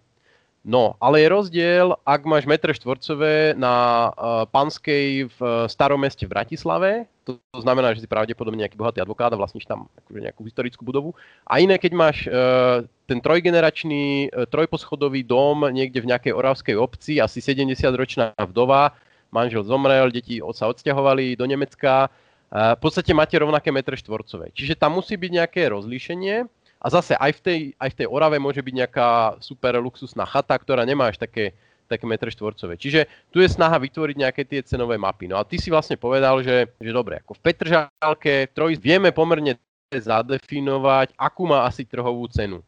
No, 0.65 0.97
ale 0.97 1.21
je 1.21 1.29
rozdiel, 1.29 1.93
ak 2.01 2.25
máš 2.25 2.49
metre 2.49 2.73
štvorcové 2.73 3.53
na 3.53 4.09
uh, 4.09 4.49
Panskej 4.49 5.29
v 5.29 5.37
uh, 5.37 5.69
starom 5.69 6.01
meste 6.01 6.25
v 6.25 6.33
Bratislave, 6.33 7.05
to, 7.21 7.37
to 7.53 7.61
znamená, 7.61 7.93
že 7.93 8.01
si 8.01 8.09
pravdepodobne 8.09 8.65
nejaký 8.65 8.73
bohatý 8.73 8.97
advokát 8.97 9.29
a 9.29 9.37
vlastníš 9.37 9.69
tam 9.69 9.85
akože 9.93 10.25
nejakú 10.25 10.41
historickú 10.41 10.81
budovu. 10.81 11.13
A 11.45 11.61
iné, 11.61 11.77
keď 11.77 11.91
máš 11.93 12.25
uh, 12.25 12.81
ten 13.05 13.21
trojgeneračný, 13.21 14.33
uh, 14.33 14.49
trojposchodový 14.49 15.21
dom 15.21 15.69
niekde 15.69 16.01
v 16.01 16.09
nejakej 16.09 16.33
oravskej 16.33 16.75
obci, 16.81 17.21
asi 17.21 17.45
70-ročná 17.45 18.33
vdova, 18.49 18.97
manžel 19.29 19.61
zomrel, 19.61 20.09
deti 20.09 20.41
sa 20.57 20.65
odsťahovali 20.65 21.37
do 21.37 21.45
Nemecka, 21.45 22.09
v 22.55 22.79
podstate 22.79 23.11
máte 23.11 23.35
rovnaké 23.35 23.67
metre 23.75 23.99
štvorcové. 23.99 24.55
Čiže 24.55 24.79
tam 24.79 24.95
musí 24.95 25.19
byť 25.19 25.31
nejaké 25.43 25.67
rozlíšenie, 25.67 26.47
a 26.85 26.87
zase 26.93 27.17
aj 27.17 27.31
v 27.31 27.41
tej, 27.41 27.59
aj 27.81 27.89
v 27.91 27.97
tej 27.97 28.07
Orave 28.13 28.37
môže 28.37 28.61
byť 28.61 28.73
nejaká 28.77 29.09
super 29.41 29.73
luxusná 29.81 30.21
chata, 30.29 30.53
ktorá 30.53 30.85
nemá 30.85 31.09
až 31.09 31.17
také, 31.17 31.57
také 31.89 32.05
metre 32.05 32.29
štvorcové. 32.29 32.77
Čiže 32.77 33.09
tu 33.33 33.41
je 33.41 33.49
snaha 33.49 33.81
vytvoriť 33.81 34.15
nejaké 34.21 34.45
tie 34.45 34.61
cenové 34.61 34.93
mapy. 35.01 35.25
No 35.25 35.41
a 35.41 35.47
ty 35.47 35.57
si 35.57 35.73
vlastne 35.73 35.97
povedal, 35.97 36.45
že, 36.45 36.69
že 36.77 36.91
dobre, 36.93 37.25
ako 37.25 37.41
v 37.41 37.41
Petržalke 37.41 38.53
troj 38.53 38.77
vieme 38.77 39.09
pomerne 39.09 39.57
zadefinovať, 39.89 41.17
akú 41.17 41.49
má 41.49 41.65
asi 41.65 41.89
trhovú 41.89 42.29
cenu. 42.29 42.61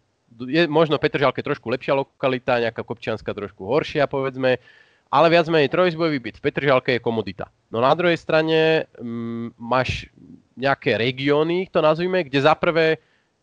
Je 0.49 0.65
možno 0.65 0.97
Petržalke 0.97 1.45
trošku 1.45 1.69
lepšia 1.69 1.93
lokalita, 1.93 2.57
nejaká 2.57 2.81
Kopčianska 2.81 3.37
trošku 3.37 3.69
horšia, 3.69 4.09
povedzme, 4.09 4.57
ale 5.07 5.27
viac 5.31 5.47
menej 5.47 5.71
trojizbojový 5.71 6.19
byt 6.19 6.35
v 6.39 6.43
Petržalke 6.43 6.91
je 6.97 7.03
komodita. 7.03 7.47
No 7.71 7.79
na 7.79 7.91
druhej 7.95 8.19
strane 8.19 8.87
m, 8.99 9.51
mm, 9.51 9.59
máš 9.59 10.11
nejaké 10.57 10.97
regióny, 10.97 11.69
to 11.69 11.79
nazvime, 11.79 12.25
kde 12.25 12.39
za 12.41 12.57
prvé 12.57 12.97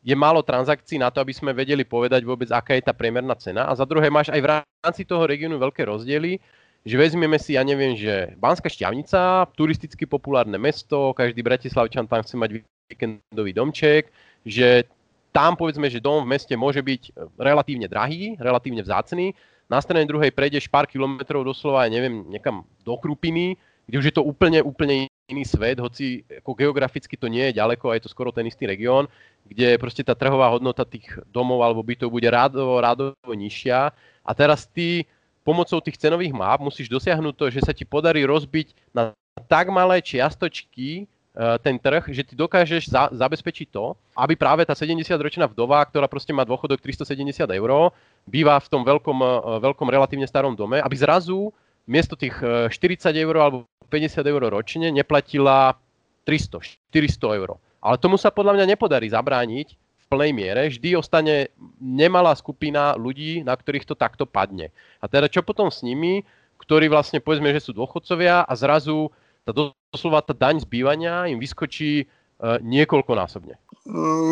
je 0.05 0.13
málo 0.13 0.45
transakcií 0.45 1.01
na 1.01 1.09
to, 1.09 1.25
aby 1.25 1.33
sme 1.33 1.57
vedeli 1.57 1.81
povedať 1.81 2.21
vôbec, 2.29 2.53
aká 2.53 2.77
je 2.77 2.85
tá 2.85 2.93
priemerná 2.93 3.33
cena. 3.41 3.65
A 3.65 3.73
za 3.73 3.89
druhé 3.89 4.13
máš 4.13 4.29
aj 4.29 4.41
v 4.45 4.51
rámci 4.53 5.03
toho 5.09 5.25
regiónu 5.25 5.57
veľké 5.57 5.89
rozdiely, 5.89 6.37
že 6.85 7.01
vezmeme 7.01 7.41
si, 7.41 7.57
ja 7.57 7.65
neviem, 7.65 7.97
že 7.97 8.37
Banská 8.37 8.69
šťavnica, 8.69 9.49
turisticky 9.57 10.05
populárne 10.05 10.61
mesto, 10.61 11.17
každý 11.17 11.41
bratislavčan 11.41 12.05
tam 12.05 12.21
chce 12.21 12.37
mať 12.37 12.51
víkendový 12.93 13.57
domček, 13.57 14.13
že 14.45 14.85
tam 15.33 15.57
povedzme, 15.57 15.89
že 15.89 16.05
dom 16.05 16.29
v 16.29 16.37
meste 16.37 16.53
môže 16.53 16.85
byť 16.85 17.17
relatívne 17.41 17.89
drahý, 17.89 18.37
relatívne 18.37 18.85
vzácný, 18.85 19.33
na 19.69 19.79
strane 19.81 20.05
druhej 20.05 20.31
prejdeš 20.31 20.69
pár 20.69 20.85
kilometrov 20.85 21.45
doslova, 21.45 21.89
ja 21.89 21.91
neviem, 21.93 22.25
niekam 22.29 22.65
do 22.85 22.95
Krupiny, 23.01 23.57
kde 23.85 23.97
už 24.01 24.07
je 24.09 24.15
to 24.17 24.25
úplne, 24.25 24.65
úplne 24.65 25.09
iný 25.29 25.45
svet, 25.45 25.81
hoci 25.81 26.25
ako 26.41 26.57
geograficky 26.57 27.17
to 27.17 27.29
nie 27.29 27.53
je 27.53 27.61
ďaleko 27.61 27.93
a 27.93 27.97
je 27.97 28.05
to 28.05 28.13
skoro 28.13 28.33
ten 28.33 28.45
istý 28.49 28.69
región, 28.69 29.09
kde 29.45 29.77
proste 29.81 30.05
tá 30.05 30.13
trhová 30.17 30.53
hodnota 30.53 30.85
tých 30.85 31.09
domov 31.29 31.65
alebo 31.65 31.85
bytov 31.85 32.13
bude 32.13 32.29
rádovo, 32.29 32.81
rádovo 32.81 33.33
nižšia. 33.33 33.93
A 34.25 34.31
teraz 34.33 34.65
ty 34.69 35.05
pomocou 35.45 35.81
tých 35.85 36.01
cenových 36.01 36.33
map 36.33 36.61
musíš 36.61 36.89
dosiahnuť 36.89 37.35
to, 37.37 37.47
že 37.53 37.61
sa 37.65 37.73
ti 37.77 37.85
podarí 37.85 38.25
rozbiť 38.25 38.73
na 38.97 39.13
tak 39.49 39.69
malé 39.69 40.01
čiastočky 40.01 41.05
ten 41.35 41.83
trh, 41.83 42.15
že 42.15 42.23
ty 42.23 42.39
dokážeš 42.39 42.87
za, 42.87 43.11
zabezpečiť 43.11 43.75
to, 43.75 43.99
aby 44.15 44.39
práve 44.39 44.63
tá 44.63 44.71
70-ročná 44.71 45.51
vdova, 45.51 45.83
ktorá 45.83 46.07
proste 46.07 46.31
má 46.31 46.47
dôchodok 46.47 46.79
370 46.79 47.51
eur, 47.51 47.91
býva 48.23 48.55
v 48.63 48.69
tom 48.71 48.87
veľkom, 48.87 49.19
eh, 49.19 49.31
veľkom 49.59 49.89
relatívne 49.91 50.31
starom 50.31 50.55
dome, 50.55 50.79
aby 50.79 50.95
zrazu 50.95 51.51
miesto 51.91 52.15
tých 52.15 52.39
40 52.39 53.11
eh, 53.11 53.27
eur 53.27 53.35
alebo 53.35 53.59
50 53.91 54.23
eur 54.23 54.43
ročne 54.47 54.95
neplatila 54.95 55.75
300, 56.23 56.63
400 56.95 57.39
eur. 57.39 57.59
Ale 57.85 58.01
tomu 58.01 58.17
sa 58.17 58.33
podľa 58.33 58.57
mňa 58.57 58.79
nepodarí 58.79 59.11
zabrániť 59.13 59.69
v 59.77 60.05
plnej 60.09 60.33
miere. 60.33 60.63
Vždy 60.73 60.97
ostane 60.97 61.53
nemalá 61.83 62.33
skupina 62.33 62.97
ľudí, 62.97 63.45
na 63.45 63.53
ktorých 63.53 63.85
to 63.85 63.99
takto 63.99 64.25
padne. 64.25 64.73
A 65.03 65.11
teda 65.11 65.29
čo 65.29 65.45
potom 65.45 65.69
s 65.69 65.85
nimi, 65.85 66.25
ktorí 66.65 66.89
vlastne 66.89 67.21
povedzme, 67.21 67.53
že 67.53 67.61
sú 67.61 67.77
dôchodcovia 67.77 68.49
a 68.49 68.53
zrazu 68.57 69.13
tá 69.45 69.53
doslova 69.93 70.25
tá 70.25 70.33
daň 70.33 70.65
z 70.65 70.67
bývania 70.67 71.29
im 71.29 71.39
vyskočí 71.39 72.05
uh, 72.05 72.57
niekoľkonásobne. 72.65 73.61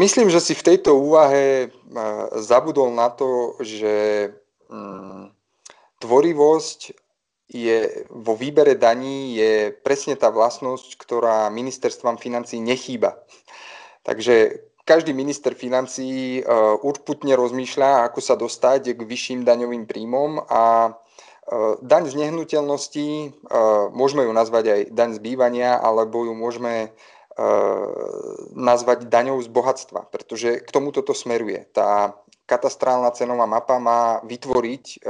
Myslím, 0.01 0.33
že 0.33 0.41
si 0.41 0.57
v 0.57 0.67
tejto 0.75 0.97
úvahe 0.97 1.69
uh, 1.69 2.33
zabudol 2.41 2.89
na 2.97 3.13
to, 3.13 3.61
že 3.61 4.29
um, 4.73 5.29
tvorivosť 6.01 6.97
je, 7.53 8.09
vo 8.09 8.33
výbere 8.33 8.73
daní 8.81 9.37
je 9.37 9.77
presne 9.85 10.17
tá 10.17 10.33
vlastnosť, 10.33 10.97
ktorá 10.97 11.53
ministerstvám 11.53 12.17
financí 12.17 12.57
nechýba. 12.57 13.21
Takže 14.09 14.65
každý 14.89 15.13
minister 15.13 15.53
financí 15.53 16.41
uh, 16.41 16.81
urputne 16.81 17.37
rozmýšľa, 17.37 18.09
ako 18.09 18.21
sa 18.25 18.35
dostať 18.41 18.97
k 18.97 19.01
vyšším 19.05 19.45
daňovým 19.45 19.85
príjmom 19.85 20.43
a 20.49 20.97
daň 21.83 22.03
z 22.11 22.15
nehnuteľností, 22.15 23.09
eh, 23.09 23.33
môžeme 23.91 24.25
ju 24.27 24.33
nazvať 24.33 24.65
aj 24.69 24.81
daň 24.95 25.11
z 25.17 25.21
bývania, 25.21 25.77
alebo 25.79 26.23
ju 26.23 26.35
môžeme 26.35 26.89
eh, 26.89 27.85
nazvať 28.55 29.09
daňou 29.11 29.41
z 29.43 29.49
bohatstva, 29.49 30.13
pretože 30.13 30.63
k 30.63 30.69
tomuto 30.71 31.03
to 31.03 31.17
smeruje. 31.17 31.67
Tá 31.75 32.15
katastrálna 32.47 33.11
cenová 33.17 33.49
mapa 33.49 33.81
má 33.81 34.21
vytvoriť 34.29 35.09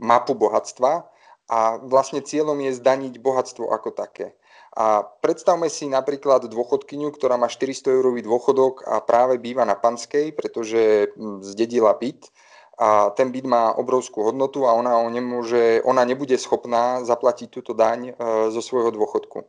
mapu 0.00 0.32
bohatstva 0.34 1.06
a 1.46 1.78
vlastne 1.78 2.24
cieľom 2.24 2.58
je 2.64 2.80
zdaniť 2.80 3.20
bohatstvo 3.22 3.70
ako 3.70 3.94
také. 3.94 4.34
A 4.70 5.02
predstavme 5.02 5.66
si 5.66 5.90
napríklad 5.90 6.46
dôchodkyňu, 6.46 7.10
ktorá 7.10 7.34
má 7.34 7.50
400 7.50 7.90
eurový 7.90 8.22
dôchodok 8.22 8.86
a 8.86 9.02
práve 9.02 9.36
býva 9.42 9.66
na 9.66 9.74
Panskej, 9.74 10.30
pretože 10.30 11.10
hm, 11.14 11.42
zdedila 11.42 11.90
byt 11.98 12.30
a 12.80 13.12
ten 13.12 13.28
byt 13.28 13.44
má 13.44 13.76
obrovskú 13.76 14.24
hodnotu 14.24 14.64
a 14.64 14.72
ona, 14.72 14.96
nemôže, 15.12 15.84
ona 15.84 16.00
nebude 16.08 16.40
schopná 16.40 17.04
zaplatiť 17.04 17.52
túto 17.52 17.76
daň 17.76 18.00
e, 18.10 18.12
zo 18.48 18.64
svojho 18.64 18.88
dôchodku. 18.88 19.44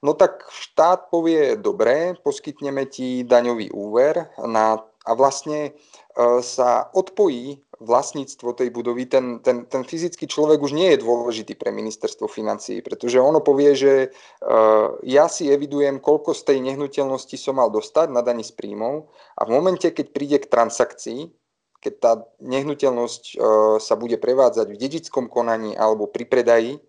No 0.00 0.16
tak 0.16 0.48
štát 0.48 1.12
povie, 1.12 1.60
dobre, 1.60 2.16
poskytneme 2.24 2.88
ti 2.88 3.28
daňový 3.28 3.70
úver 3.70 4.32
na, 4.40 4.80
a 5.04 5.12
vlastne 5.12 5.68
e, 5.68 5.70
sa 6.40 6.88
odpojí 6.96 7.60
vlastníctvo 7.76 8.56
tej 8.56 8.72
budovy. 8.72 9.04
Ten, 9.04 9.44
ten, 9.44 9.68
ten 9.68 9.84
fyzický 9.84 10.24
človek 10.24 10.64
už 10.64 10.72
nie 10.72 10.96
je 10.96 11.04
dôležitý 11.04 11.52
pre 11.60 11.76
ministerstvo 11.76 12.24
financií, 12.24 12.80
pretože 12.80 13.20
ono 13.20 13.44
povie, 13.44 13.76
že 13.76 13.92
e, 14.00 14.08
ja 15.12 15.28
si 15.28 15.52
evidujem, 15.52 16.00
koľko 16.00 16.32
z 16.32 16.56
tej 16.56 16.58
nehnuteľnosti 16.72 17.36
som 17.36 17.60
mal 17.60 17.68
dostať 17.68 18.08
na 18.08 18.24
daní 18.24 18.48
z 18.48 18.56
príjmov 18.56 19.12
a 19.36 19.44
v 19.44 19.50
momente, 19.60 19.92
keď 19.92 20.06
príde 20.08 20.40
k 20.40 20.48
transakcii, 20.48 21.41
keď 21.82 21.94
tá 21.98 22.12
nehnuteľnosť 22.38 23.22
e, 23.34 23.36
sa 23.82 23.94
bude 23.98 24.14
prevádzať 24.14 24.70
v 24.70 24.78
dedickom 24.78 25.26
konaní 25.26 25.74
alebo 25.74 26.06
pri 26.06 26.24
predaji, 26.30 26.72
e, 26.78 26.80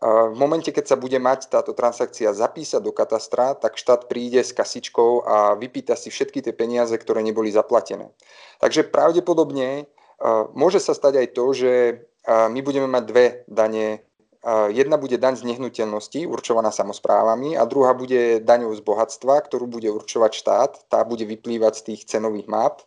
v 0.00 0.34
momente, 0.40 0.72
keď 0.72 0.88
sa 0.88 0.96
bude 0.96 1.20
mať 1.20 1.52
táto 1.52 1.76
transakcia 1.76 2.32
zapísať 2.32 2.80
do 2.80 2.96
katastra, 2.96 3.52
tak 3.52 3.76
štát 3.76 4.08
príde 4.08 4.40
s 4.40 4.56
kasičkou 4.56 5.28
a 5.28 5.36
vypýta 5.60 6.00
si 6.00 6.08
všetky 6.08 6.40
tie 6.40 6.56
peniaze, 6.56 6.96
ktoré 6.96 7.20
neboli 7.20 7.52
zaplatené. 7.52 8.08
Takže 8.64 8.88
pravdepodobne 8.88 9.68
e, 9.68 9.84
môže 10.56 10.80
sa 10.80 10.96
stať 10.96 11.20
aj 11.20 11.28
to, 11.36 11.44
že 11.52 11.72
my 12.22 12.62
budeme 12.62 12.86
mať 12.86 13.02
dve 13.02 13.26
dane. 13.50 14.06
Jedna 14.70 14.94
bude 14.94 15.18
daň 15.18 15.42
z 15.42 15.42
nehnuteľnosti, 15.42 16.30
určovaná 16.30 16.70
samozprávami, 16.70 17.58
a 17.58 17.66
druhá 17.66 17.98
bude 17.98 18.38
daňou 18.38 18.70
z 18.78 18.82
bohatstva, 18.86 19.42
ktorú 19.42 19.66
bude 19.66 19.90
určovať 19.90 20.30
štát. 20.30 20.72
Tá 20.86 21.02
bude 21.02 21.26
vyplývať 21.26 21.82
z 21.82 21.82
tých 21.82 22.00
cenových 22.06 22.46
map 22.46 22.86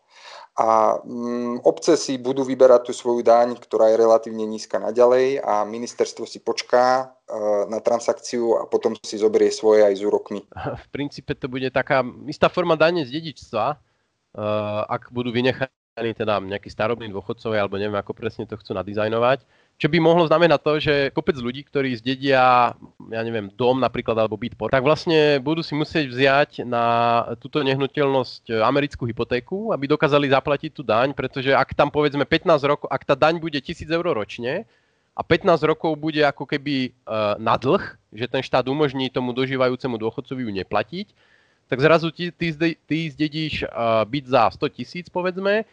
a 0.56 1.00
mm, 1.04 1.68
obce 1.68 2.00
si 2.00 2.16
budú 2.16 2.48
vyberať 2.48 2.88
tú 2.88 2.94
svoju 2.96 3.28
daň, 3.28 3.60
ktorá 3.60 3.92
je 3.92 4.00
relatívne 4.00 4.48
nízka 4.48 4.80
naďalej 4.80 5.44
a 5.44 5.68
ministerstvo 5.68 6.24
si 6.24 6.40
počká 6.40 7.12
e, 7.28 7.36
na 7.68 7.84
transakciu 7.84 8.56
a 8.56 8.62
potom 8.64 8.96
si 9.04 9.20
zoberie 9.20 9.52
svoje 9.52 9.84
aj 9.84 10.00
s 10.00 10.02
úrokmi. 10.08 10.48
V 10.84 10.88
princípe 10.96 11.36
to 11.36 11.52
bude 11.52 11.68
taká 11.76 12.08
istá 12.32 12.48
forma 12.48 12.80
dane 12.80 13.04
z 13.04 13.20
dedičstva, 13.20 13.66
e, 13.68 13.78
ak 14.88 15.12
budú 15.12 15.36
vynechaní 15.36 16.16
teda 16.16 16.40
nejakí 16.40 16.72
starobní 16.72 17.12
dôchodcovia, 17.12 17.68
alebo 17.68 17.76
neviem, 17.76 18.00
ako 18.00 18.16
presne 18.16 18.48
to 18.48 18.56
chcú 18.56 18.76
nadizajnovať 18.80 19.44
čo 19.76 19.92
by 19.92 20.00
mohlo 20.00 20.24
znamenať 20.24 20.60
to, 20.64 20.74
že 20.80 20.94
kopec 21.12 21.36
ľudí, 21.36 21.68
ktorí 21.68 22.00
zdedia, 22.00 22.72
ja 23.12 23.22
neviem, 23.28 23.52
dom 23.52 23.76
napríklad 23.84 24.16
alebo 24.16 24.40
byt, 24.40 24.56
tak 24.72 24.80
vlastne 24.80 25.44
budú 25.44 25.60
si 25.60 25.76
musieť 25.76 26.08
vziať 26.08 26.52
na 26.64 26.86
túto 27.44 27.60
nehnuteľnosť 27.60 28.56
americkú 28.64 29.04
hypotéku, 29.04 29.76
aby 29.76 29.92
dokázali 29.92 30.32
zaplatiť 30.32 30.72
tú 30.72 30.80
daň, 30.80 31.12
pretože 31.12 31.52
ak 31.52 31.76
tam 31.76 31.92
povedzme 31.92 32.24
15 32.24 32.72
rokov, 32.72 32.88
ak 32.88 33.04
tá 33.04 33.20
daň 33.20 33.36
bude 33.44 33.60
1000 33.60 33.92
eur 33.92 34.08
ročne 34.16 34.64
a 35.12 35.22
15 35.28 35.60
rokov 35.68 35.92
bude 36.00 36.24
ako 36.24 36.48
keby 36.48 36.96
uh, 37.04 37.36
na 37.36 37.60
dlh, 37.60 37.84
že 38.16 38.32
ten 38.32 38.40
štát 38.40 38.64
umožní 38.72 39.12
tomu 39.12 39.36
dožívajúcemu 39.36 40.00
dôchodcovi 40.00 40.48
ju 40.48 40.52
neplatiť, 40.56 41.08
tak 41.68 41.84
zrazu 41.84 42.16
ty, 42.16 42.32
ty, 42.32 42.56
ty 42.80 42.98
zdedíš 43.12 43.68
uh, 43.68 44.08
byt 44.08 44.32
za 44.32 44.48
100 44.56 44.72
tisíc 44.72 45.12
povedzme, 45.12 45.68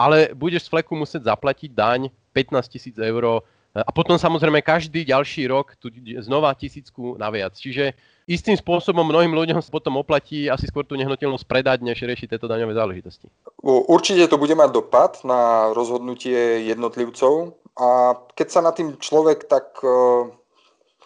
ale 0.00 0.32
budeš 0.32 0.64
z 0.64 0.72
fleku 0.72 0.96
musieť 0.96 1.28
zaplatiť 1.28 1.76
daň 1.76 2.08
15 2.32 2.72
tisíc 2.72 2.96
eur 2.96 3.44
a 3.70 3.90
potom 3.94 4.18
samozrejme 4.18 4.66
každý 4.66 5.06
ďalší 5.06 5.46
rok 5.46 5.78
tu 5.78 5.94
znova 6.18 6.50
tisícku 6.58 7.14
naviac. 7.14 7.54
Čiže 7.54 7.94
istým 8.26 8.58
spôsobom 8.58 9.06
mnohým 9.06 9.30
ľuďom 9.30 9.62
sa 9.62 9.70
potom 9.70 9.94
oplatí 9.94 10.50
asi 10.50 10.66
skôr 10.66 10.82
tú 10.82 10.98
nehnuteľnosť 10.98 11.46
predať, 11.46 11.78
než 11.86 12.02
riešiť 12.02 12.34
tieto 12.34 12.50
daňové 12.50 12.74
záležitosti. 12.74 13.30
Určite 13.62 14.26
to 14.26 14.42
bude 14.42 14.58
mať 14.58 14.74
dopad 14.74 15.22
na 15.22 15.70
rozhodnutie 15.70 16.66
jednotlivcov 16.66 17.54
a 17.78 18.18
keď 18.34 18.48
sa 18.50 18.60
nad 18.66 18.74
tým 18.74 18.98
človek 18.98 19.46
tak, 19.46 19.78
e, 19.86 20.34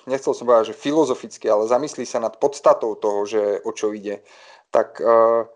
nechcel 0.09 0.33
som 0.33 0.48
povedať, 0.48 0.72
že 0.72 0.80
filozoficky, 0.80 1.44
ale 1.52 1.68
zamyslí 1.68 2.09
sa 2.09 2.16
nad 2.16 2.40
podstatou 2.40 2.96
toho, 2.96 3.28
že 3.28 3.61
o 3.61 3.76
čo 3.76 3.92
ide, 3.92 4.24
tak 4.72 4.98
e, 4.98 5.04
e, 5.04 5.53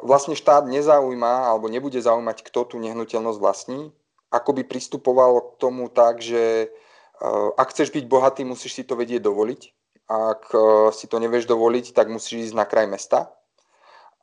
vlastne 0.00 0.32
štát 0.32 0.64
nezaujíma 0.64 1.52
alebo 1.52 1.68
nebude 1.68 2.00
zaujímať, 2.00 2.40
kto 2.40 2.64
tú 2.64 2.76
nehnuteľnosť 2.80 3.36
vlastní, 3.36 3.92
ako 4.28 4.60
by 4.60 4.62
pristupoval 4.64 5.40
k 5.40 5.50
tomu 5.60 5.88
tak, 5.88 6.20
že 6.20 6.68
eh, 6.68 7.48
ak 7.56 7.72
chceš 7.72 7.92
byť 7.92 8.04
bohatý, 8.08 8.44
musíš 8.44 8.80
si 8.80 8.82
to 8.84 8.96
vedieť 8.96 9.24
dovoliť. 9.24 9.62
Ak 10.08 10.52
eh, 10.52 10.60
si 10.92 11.08
to 11.08 11.16
nevieš 11.20 11.48
dovoliť, 11.48 11.92
tak 11.92 12.12
musíš 12.12 12.52
ísť 12.52 12.56
na 12.56 12.64
kraj 12.68 12.88
mesta. 12.88 13.32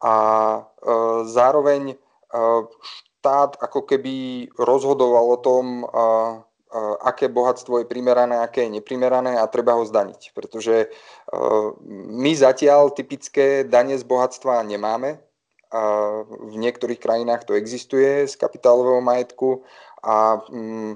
A 0.01 0.15
eh, 0.61 1.19
zároveň 1.29 1.97
štát 2.35 3.55
ako 3.63 3.87
keby 3.87 4.49
rozhodoval 4.59 5.23
o 5.23 5.37
tom, 5.39 5.87
aké 6.99 7.31
bohatstvo 7.31 7.79
je 7.79 7.87
primerané, 7.87 8.35
aké 8.43 8.67
je 8.67 8.75
neprimerané 8.75 9.39
a 9.39 9.47
treba 9.47 9.79
ho 9.79 9.87
zdaniť. 9.87 10.35
Pretože 10.35 10.91
my 12.11 12.31
zatiaľ 12.35 12.91
typické 12.91 13.63
dane 13.63 13.95
z 13.95 14.03
bohatstva 14.03 14.67
nemáme. 14.67 15.15
V 16.51 16.55
niektorých 16.55 17.01
krajinách 17.01 17.49
to 17.49 17.57
existuje 17.57 18.27
z 18.29 18.33
kapitálového 18.35 19.01
majetku 19.01 19.65
a 20.05 20.39
mm, 20.49 20.95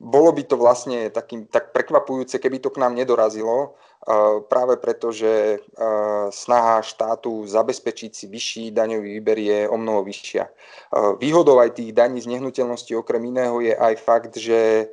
bolo 0.00 0.32
by 0.32 0.42
to 0.48 0.56
vlastne 0.56 1.12
takým, 1.12 1.44
tak 1.46 1.76
prekvapujúce, 1.76 2.40
keby 2.40 2.58
to 2.58 2.72
k 2.72 2.80
nám 2.80 2.96
nedorazilo, 2.96 3.76
práve 4.48 4.80
preto, 4.80 5.12
že 5.12 5.60
snaha 6.32 6.80
štátu 6.80 7.44
zabezpečiť 7.44 8.10
si 8.16 8.24
vyšší 8.26 8.64
daňový 8.72 9.20
výber 9.20 9.38
je 9.38 9.60
o 9.68 9.76
mnoho 9.76 10.00
vyššia. 10.08 10.48
Výhodou 11.20 11.60
aj 11.60 11.76
tých 11.76 11.92
daní 11.92 12.20
z 12.24 12.32
nehnuteľnosti 12.32 12.96
okrem 12.96 13.28
iného 13.28 13.60
je 13.60 13.76
aj 13.76 13.94
fakt, 14.00 14.32
že 14.40 14.88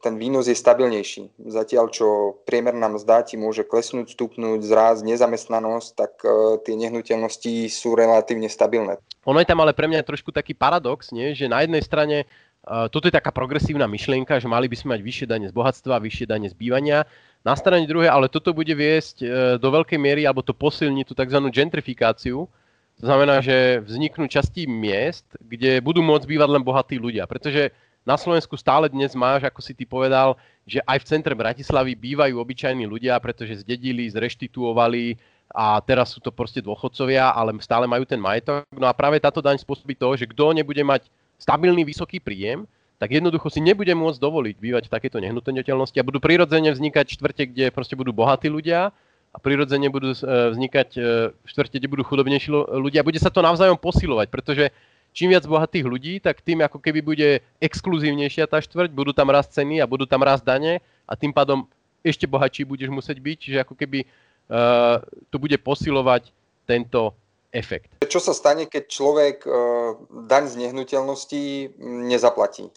ten 0.00 0.14
výnos 0.16 0.48
je 0.48 0.56
stabilnejší. 0.56 1.44
Zatiaľ, 1.52 1.92
čo 1.92 2.40
priemerná 2.48 2.88
mzda 2.88 3.20
ti 3.24 3.36
môže 3.36 3.68
klesnúť, 3.68 4.16
stupnúť, 4.16 4.64
zrásť, 4.64 5.04
nezamestnanosť, 5.04 5.88
tak 5.92 6.12
tie 6.64 6.74
nehnuteľnosti 6.76 7.68
sú 7.68 7.92
relatívne 7.92 8.48
stabilné. 8.48 8.96
Ono 9.28 9.36
je 9.36 9.48
tam 9.48 9.60
ale 9.60 9.76
pre 9.76 9.84
mňa 9.84 10.08
trošku 10.08 10.32
taký 10.32 10.56
paradox, 10.56 11.12
nie? 11.12 11.36
že 11.36 11.44
na 11.44 11.60
jednej 11.60 11.84
strane 11.84 12.24
uh, 12.24 12.88
toto 12.88 13.04
je 13.04 13.14
taká 13.14 13.28
progresívna 13.28 13.84
myšlienka, 13.84 14.40
že 14.40 14.48
mali 14.48 14.64
by 14.64 14.76
sme 14.76 14.96
mať 14.96 15.00
vyššie 15.04 15.26
dane 15.28 15.46
z 15.48 15.54
bohatstva, 15.54 16.00
vyššie 16.00 16.24
dane 16.24 16.48
z 16.48 16.56
bývania. 16.56 17.04
Na 17.40 17.56
strane 17.56 17.88
druhej, 17.88 18.12
ale 18.12 18.28
toto 18.28 18.52
bude 18.52 18.76
viesť 18.76 19.16
e, 19.24 19.26
do 19.56 19.68
veľkej 19.72 19.96
miery, 19.96 20.28
alebo 20.28 20.44
to 20.44 20.52
posilní 20.52 21.08
tú 21.08 21.16
tzv. 21.16 21.40
gentrifikáciu. 21.48 22.44
To 23.00 23.04
znamená, 23.08 23.40
že 23.40 23.80
vzniknú 23.80 24.28
časti 24.28 24.68
miest, 24.68 25.24
kde 25.40 25.80
budú 25.80 26.04
môcť 26.04 26.28
bývať 26.28 26.48
len 26.52 26.60
bohatí 26.60 27.00
ľudia. 27.00 27.24
Pretože 27.24 27.72
na 28.10 28.18
Slovensku 28.18 28.58
stále 28.58 28.90
dnes 28.90 29.14
máš, 29.14 29.46
ako 29.46 29.62
si 29.62 29.70
ty 29.70 29.86
povedal, 29.86 30.34
že 30.66 30.82
aj 30.82 30.98
v 30.98 31.08
centre 31.14 31.30
Bratislavy 31.30 31.94
bývajú 31.94 32.34
obyčajní 32.42 32.82
ľudia, 32.82 33.14
pretože 33.22 33.62
zdedili, 33.62 34.10
zreštituovali 34.10 35.14
a 35.54 35.78
teraz 35.78 36.10
sú 36.10 36.18
to 36.18 36.34
proste 36.34 36.58
dôchodcovia, 36.58 37.30
ale 37.30 37.54
stále 37.62 37.86
majú 37.86 38.02
ten 38.02 38.18
majetok. 38.18 38.66
No 38.74 38.90
a 38.90 38.94
práve 38.94 39.22
táto 39.22 39.38
daň 39.38 39.62
spôsobí 39.62 39.94
to, 39.94 40.10
že 40.18 40.26
kto 40.26 40.50
nebude 40.50 40.82
mať 40.82 41.06
stabilný 41.38 41.86
vysoký 41.86 42.18
príjem, 42.18 42.66
tak 42.98 43.14
jednoducho 43.14 43.46
si 43.46 43.62
nebude 43.62 43.94
môcť 43.94 44.18
dovoliť 44.18 44.56
bývať 44.58 44.84
v 44.90 44.94
takejto 44.98 45.18
nehnuteľnosti 45.22 45.96
a 45.96 46.04
budú 46.04 46.18
prirodzene 46.18 46.74
vznikať 46.74 47.14
štvrte, 47.14 47.42
kde 47.54 47.64
proste 47.70 47.94
budú 47.94 48.10
bohatí 48.10 48.50
ľudia 48.50 48.90
a 49.30 49.38
prirodzene 49.38 49.86
budú 49.88 50.12
e, 50.12 50.18
vznikať 50.52 50.88
e, 50.98 51.00
štvrte, 51.46 51.78
kde 51.78 51.88
budú 51.88 52.02
chudobnejší 52.04 52.50
ľudia. 52.76 53.06
Bude 53.06 53.16
sa 53.22 53.32
to 53.32 53.40
navzájom 53.40 53.78
posilovať, 53.80 54.28
pretože 54.28 54.68
čím 55.12 55.34
viac 55.34 55.44
bohatých 55.46 55.86
ľudí, 55.86 56.14
tak 56.22 56.42
tým 56.42 56.62
ako 56.64 56.78
keby 56.78 57.00
bude 57.02 57.28
exkluzívnejšia 57.62 58.46
tá 58.46 58.62
štvrť, 58.62 58.90
budú 58.94 59.12
tam 59.14 59.30
rast 59.30 59.54
ceny 59.54 59.82
a 59.82 59.90
budú 59.90 60.06
tam 60.06 60.22
rast 60.22 60.46
dane 60.46 60.82
a 61.06 61.12
tým 61.18 61.34
pádom 61.34 61.66
ešte 62.00 62.24
bohatší 62.24 62.64
budeš 62.64 62.88
musieť 62.88 63.20
byť, 63.20 63.36
čiže 63.36 63.58
ako 63.60 63.74
keby 63.76 64.06
uh, 64.06 65.04
to 65.28 65.36
bude 65.36 65.56
posilovať 65.60 66.32
tento 66.64 67.12
efekt. 67.52 68.00
Čo 68.06 68.22
sa 68.22 68.32
stane, 68.32 68.64
keď 68.70 68.84
človek 68.88 69.36
uh, 69.44 69.98
daň 70.30 70.48
z 70.48 70.54
nehnuteľnosti 70.66 71.76
nezaplatí? 72.08 72.72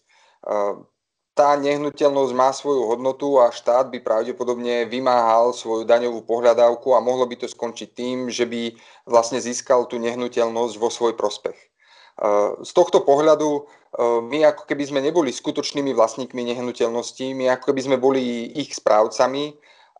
tá 1.33 1.57
nehnuteľnosť 1.57 2.33
má 2.37 2.53
svoju 2.53 2.85
hodnotu 2.85 3.41
a 3.41 3.49
štát 3.49 3.89
by 3.89 4.05
pravdepodobne 4.05 4.85
vymáhal 4.85 5.49
svoju 5.49 5.81
daňovú 5.81 6.21
pohľadávku 6.29 6.93
a 6.93 7.01
mohlo 7.01 7.25
by 7.25 7.41
to 7.41 7.49
skončiť 7.49 7.89
tým, 7.89 8.17
že 8.29 8.45
by 8.45 8.77
vlastne 9.09 9.41
získal 9.41 9.89
tú 9.89 9.97
nehnuteľnosť 9.97 10.75
vo 10.77 10.93
svoj 10.93 11.17
prospech. 11.17 11.57
Z 12.61 12.71
tohto 12.77 13.01
pohľadu 13.01 13.65
my 14.29 14.39
ako 14.49 14.69
keby 14.69 14.83
sme 14.89 14.99
neboli 15.01 15.33
skutočnými 15.33 15.93
vlastníkmi 15.93 16.45
nehnuteľností, 16.53 17.33
my 17.33 17.49
ako 17.57 17.73
keby 17.73 17.81
sme 17.81 17.97
boli 17.97 18.53
ich 18.53 18.73
správcami 18.73 19.53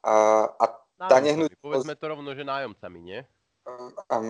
a, 0.06 0.49
a 0.49 0.65
tá 1.10 1.17
nehnuteľnosť... 1.21 1.62
Povedzme 1.62 1.95
to 1.97 2.06
rovno, 2.10 2.30
že 2.34 2.45
nájomcami, 2.45 2.99
nie? 3.02 3.19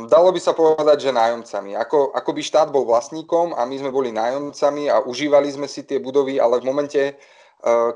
Dalo 0.08 0.30
by 0.30 0.38
sa 0.38 0.54
povedať, 0.54 1.10
že 1.10 1.16
nájomcami. 1.16 1.74
Ako, 1.74 2.14
ako 2.14 2.30
by 2.38 2.42
štát 2.46 2.70
bol 2.70 2.86
vlastníkom 2.86 3.58
a 3.58 3.66
my 3.66 3.82
sme 3.82 3.90
boli 3.90 4.14
nájomcami 4.14 4.94
a 4.94 5.02
užívali 5.02 5.50
sme 5.50 5.66
si 5.66 5.82
tie 5.82 5.98
budovy, 5.98 6.38
ale 6.38 6.62
v 6.62 6.68
momente, 6.70 7.02
e, 7.02 7.14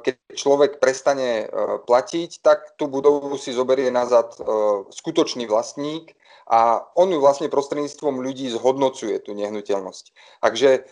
keď 0.04 0.16
človek 0.32 0.72
prestane 0.80 1.44
e, 1.44 1.46
platiť, 1.84 2.40
tak 2.40 2.80
tú 2.80 2.88
budovu 2.88 3.36
si 3.36 3.52
zoberie 3.52 3.92
nazad 3.92 4.32
e, 4.36 4.42
skutočný 4.88 5.44
vlastník 5.44 6.16
a 6.48 6.88
on 6.96 7.12
ju 7.12 7.20
vlastne 7.20 7.52
prostredníctvom 7.52 8.24
ľudí 8.24 8.48
zhodnocuje 8.48 9.20
tú 9.20 9.36
nehnuteľnosť. 9.36 10.16
Takže 10.40 10.88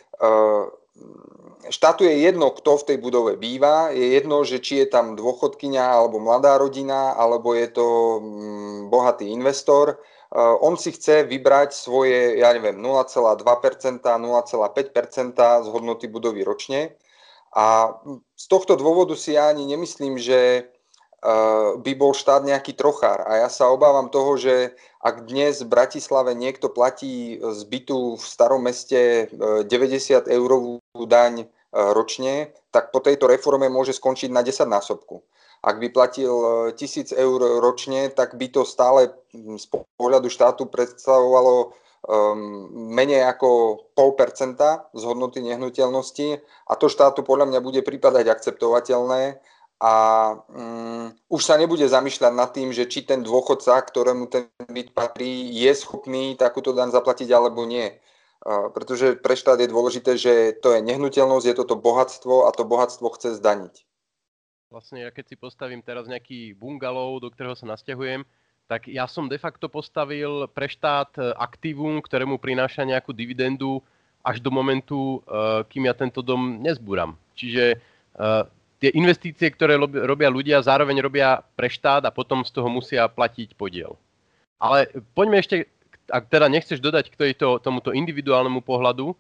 štátu 1.72 2.04
je 2.04 2.28
jedno, 2.28 2.52
kto 2.52 2.76
v 2.76 2.88
tej 2.92 2.98
budove 3.00 3.40
býva, 3.40 3.88
je 3.96 4.20
jedno, 4.20 4.44
že 4.44 4.60
či 4.60 4.84
je 4.84 4.88
tam 4.92 5.16
dôchodkynia 5.16 5.96
alebo 5.96 6.20
mladá 6.20 6.60
rodina, 6.60 7.16
alebo 7.16 7.56
je 7.56 7.72
to 7.72 7.88
mm, 8.20 8.92
bohatý 8.92 9.32
investor, 9.32 9.96
Eh, 10.36 10.56
on 10.60 10.76
si 10.76 10.92
chce 10.92 11.24
vybrať 11.24 11.72
svoje, 11.72 12.36
ja 12.44 12.52
neviem, 12.52 12.76
0,2%, 12.76 13.40
0,5% 14.04 15.64
z 15.64 15.68
hodnoty 15.72 16.12
budovy 16.12 16.44
ročne. 16.44 16.98
A 17.56 17.96
z 18.36 18.46
tohto 18.52 18.76
dôvodu 18.76 19.16
si 19.16 19.40
ja 19.40 19.48
ani 19.48 19.64
nemyslím, 19.64 20.20
že 20.20 20.68
eh, 20.68 21.70
by 21.80 21.92
bol 21.96 22.12
štát 22.12 22.44
nejaký 22.44 22.76
trochár. 22.76 23.24
A 23.24 23.48
ja 23.48 23.50
sa 23.50 23.72
obávam 23.72 24.12
toho, 24.12 24.36
že 24.36 24.76
ak 25.00 25.24
dnes 25.32 25.64
v 25.64 25.72
Bratislave 25.72 26.36
niekto 26.36 26.68
platí 26.68 27.40
z 27.40 27.62
bytu 27.64 28.20
v 28.20 28.26
starom 28.28 28.68
meste 28.68 29.32
90 29.32 29.72
eh, 29.72 30.36
eurovú 30.36 30.84
daň 31.08 31.48
ročne, 31.76 32.56
tak 32.72 32.96
po 32.96 33.04
tejto 33.04 33.28
reforme 33.28 33.68
môže 33.68 33.92
skončiť 33.92 34.32
na 34.32 34.40
10 34.48 34.64
násobku. 34.64 35.20
Ak 35.66 35.82
by 35.82 35.92
platil 35.92 36.32
1000 36.72 37.12
e, 37.12 37.20
eur 37.20 37.60
ročne, 37.60 38.08
tak 38.14 38.38
by 38.40 38.48
to 38.48 38.62
stále 38.64 39.12
z 39.34 39.66
pohľadu 39.98 40.30
štátu 40.30 40.70
predstavovalo 40.70 41.76
um, 42.06 42.70
menej 42.94 43.26
ako 43.26 43.82
pol 43.98 44.14
percenta 44.14 44.88
z 44.94 45.02
hodnoty 45.04 45.42
nehnuteľnosti 45.42 46.40
a 46.42 46.74
to 46.78 46.88
štátu 46.88 47.26
podľa 47.26 47.50
mňa 47.50 47.60
bude 47.60 47.82
pripadať 47.82 48.30
akceptovateľné 48.30 49.42
a 49.82 49.94
um, 50.48 51.12
už 51.28 51.42
sa 51.44 51.60
nebude 51.60 51.84
zamýšľať 51.84 52.34
nad 52.34 52.50
tým, 52.56 52.72
že 52.72 52.88
či 52.88 53.04
ten 53.04 53.20
dôchodca, 53.26 53.76
ktorému 53.84 54.32
ten 54.32 54.48
byt 54.72 54.96
patrí, 54.96 55.52
je 55.52 55.72
schopný 55.76 56.40
takúto 56.40 56.72
daň 56.72 56.96
zaplatiť 56.96 57.28
alebo 57.36 57.68
nie. 57.68 57.92
Uh, 58.46 58.72
pretože 58.72 59.20
pre 59.20 59.36
štát 59.36 59.60
je 59.60 59.74
dôležité, 59.74 60.16
že 60.16 60.56
to 60.64 60.72
je 60.78 60.80
nehnuteľnosť, 60.80 61.46
je 61.50 61.56
toto 61.60 61.76
bohatstvo 61.76 62.48
a 62.48 62.56
to 62.56 62.64
bohatstvo 62.64 63.10
chce 63.20 63.42
zdaniť. 63.42 63.84
Vlastne 64.72 65.08
ja 65.08 65.12
keď 65.12 65.26
si 65.32 65.36
postavím 65.36 65.84
teraz 65.84 66.08
nejaký 66.08 66.56
bungalov, 66.56 67.20
do 67.20 67.32
ktorého 67.32 67.56
sa 67.56 67.68
nasťahujem, 67.68 68.24
tak 68.66 68.90
ja 68.90 69.06
som 69.06 69.30
de 69.30 69.38
facto 69.38 69.70
postavil 69.70 70.50
pre 70.50 70.66
štát 70.66 71.12
e, 71.18 71.22
aktívum, 71.38 72.02
ktorému 72.02 72.42
prináša 72.42 72.82
nejakú 72.82 73.14
dividendu 73.14 73.82
až 74.26 74.42
do 74.42 74.50
momentu, 74.50 75.22
e, 75.22 75.62
kým 75.70 75.86
ja 75.86 75.94
tento 75.94 76.26
dom 76.26 76.58
nezbúram. 76.66 77.14
Čiže 77.38 77.64
e, 77.74 77.78
tie 78.82 78.90
investície, 78.98 79.54
ktoré 79.54 79.78
robia 79.82 80.30
ľudia, 80.34 80.66
zároveň 80.66 80.98
robia 80.98 81.46
pre 81.54 81.70
štát 81.70 82.10
a 82.10 82.12
potom 82.14 82.42
z 82.42 82.50
toho 82.50 82.66
musia 82.66 83.06
platiť 83.06 83.54
podiel. 83.54 83.94
Ale 84.58 84.90
poďme 85.14 85.46
ešte, 85.46 85.70
ak 86.10 86.26
teda 86.34 86.50
nechceš 86.50 86.82
dodať 86.82 87.14
k 87.14 87.20
tejto, 87.22 87.62
tomuto 87.62 87.94
individuálnemu 87.94 88.66
pohľadu, 88.66 89.14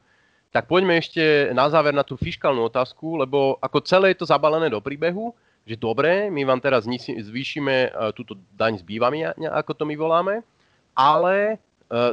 tak 0.49 0.71
poďme 0.71 0.97
ešte 0.97 1.51
na 1.51 1.67
záver 1.67 1.91
na 1.91 2.01
tú 2.01 2.15
fiskálnu 2.15 2.65
otázku, 2.71 3.19
lebo 3.19 3.59
ako 3.59 3.83
celé 3.83 4.15
je 4.15 4.23
to 4.23 4.31
zabalené 4.31 4.71
do 4.71 4.79
príbehu, 4.79 5.35
že 5.65 5.75
dobre, 5.75 6.29
my 6.29 6.45
vám 6.45 6.61
teraz 6.61 6.85
zvýšime 6.85 7.89
e, 7.89 8.13
túto 8.13 8.37
daň 8.53 8.77
s 8.77 8.83
bývami, 8.85 9.25
ako 9.49 9.73
to 9.73 9.83
my 9.89 9.97
voláme, 9.97 10.45
ale 10.93 11.35
e, 11.51 11.55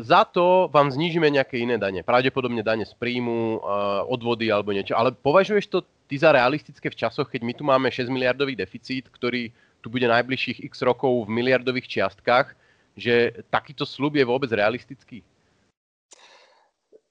za 0.01 0.25
to 0.25 0.73
vám 0.73 0.89
znížime 0.89 1.29
nejaké 1.29 1.61
iné 1.61 1.77
dane. 1.77 2.01
Pravdepodobne 2.01 2.65
dane 2.65 2.89
z 2.89 2.97
príjmu, 2.97 3.61
e, 3.61 3.69
odvody 4.09 4.49
alebo 4.49 4.73
niečo. 4.73 4.97
Ale 4.97 5.13
považuješ 5.13 5.69
to 5.69 5.85
ty 6.09 6.17
za 6.17 6.33
realistické 6.33 6.89
v 6.89 6.97
časoch, 6.97 7.29
keď 7.29 7.41
my 7.45 7.53
tu 7.53 7.63
máme 7.69 7.93
6 7.93 8.09
miliardový 8.09 8.57
deficit, 8.57 9.13
ktorý 9.13 9.53
tu 9.85 9.93
bude 9.93 10.09
najbližších 10.09 10.65
x 10.73 10.81
rokov 10.81 11.29
v 11.29 11.35
miliardových 11.37 11.89
čiastkách, 11.93 12.57
že 12.97 13.45
takýto 13.53 13.85
slub 13.85 14.17
je 14.17 14.25
vôbec 14.25 14.49
realistický? 14.49 15.21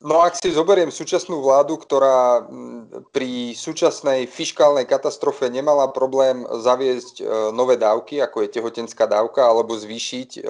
No 0.01 0.25
ak 0.25 0.33
si 0.33 0.49
zoberiem 0.49 0.89
súčasnú 0.89 1.45
vládu, 1.45 1.77
ktorá 1.77 2.41
pri 3.13 3.53
súčasnej 3.53 4.25
fiškálnej 4.25 4.89
katastrofe 4.89 5.45
nemala 5.45 5.93
problém 5.93 6.41
zaviesť 6.41 7.21
e, 7.21 7.23
nové 7.53 7.77
dávky, 7.77 8.17
ako 8.17 8.41
je 8.41 8.49
tehotenská 8.49 9.05
dávka, 9.05 9.45
alebo 9.45 9.77
zvýšiť 9.77 10.29
e, 10.37 10.41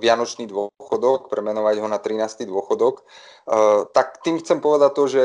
vianočný 0.00 0.48
dôchodok, 0.48 1.28
premenovať 1.28 1.84
ho 1.84 1.88
na 1.92 2.00
13. 2.00 2.48
dôchodok, 2.48 3.04
e, 3.04 3.84
tak 3.92 4.24
tým 4.24 4.40
chcem 4.40 4.64
povedať 4.64 4.90
to, 4.96 5.04
že 5.04 5.24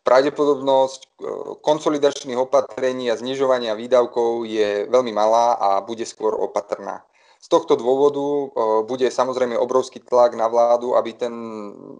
pravdepodobnosť 0.00 1.20
konsolidačných 1.60 2.40
opatrení 2.40 3.12
a 3.12 3.20
znižovania 3.20 3.76
výdavkov 3.76 4.48
je 4.48 4.88
veľmi 4.88 5.12
malá 5.12 5.60
a 5.60 5.84
bude 5.84 6.08
skôr 6.08 6.32
opatrná. 6.32 7.04
Z 7.40 7.48
tohto 7.48 7.72
dôvodu 7.72 8.20
e, 8.20 8.46
bude 8.84 9.08
samozrejme 9.08 9.56
obrovský 9.56 10.04
tlak 10.04 10.36
na 10.36 10.44
vládu, 10.44 10.92
aby 10.92 11.16
ten 11.16 11.32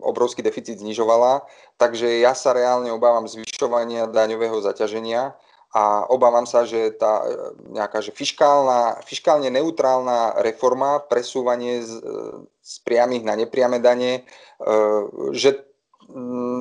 obrovský 0.05 0.45
deficit 0.45 0.85
znižovala. 0.85 1.49
Takže 1.81 2.21
ja 2.21 2.37
sa 2.37 2.53
reálne 2.53 2.93
obávam 2.93 3.25
zvyšovania 3.25 4.05
daňového 4.05 4.61
zaťaženia 4.61 5.33
a 5.73 6.05
obávam 6.13 6.45
sa, 6.45 6.69
že 6.69 6.93
tá 6.93 7.25
e, 7.25 7.57
nejaká 7.73 8.05
že 8.05 8.13
fiskálna, 8.13 9.01
fiskálne 9.01 9.49
neutrálna 9.49 10.45
reforma, 10.45 11.01
presúvanie 11.01 11.89
z, 11.89 12.05
z 12.61 12.75
priamých 12.85 13.25
na 13.25 13.35
nepriame 13.41 13.81
dane, 13.81 14.29
e, 14.61 14.71
že 15.33 15.65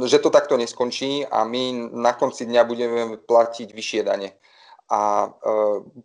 že 0.06 0.22
to 0.22 0.30
takto 0.30 0.62
neskončí 0.62 1.26
a 1.26 1.42
my 1.42 1.90
na 1.98 2.14
konci 2.14 2.46
dňa 2.46 2.62
budeme 2.70 3.18
platiť 3.18 3.74
vyššie 3.74 4.02
dane 4.06 4.38
a 4.90 5.02
e, 5.02 5.30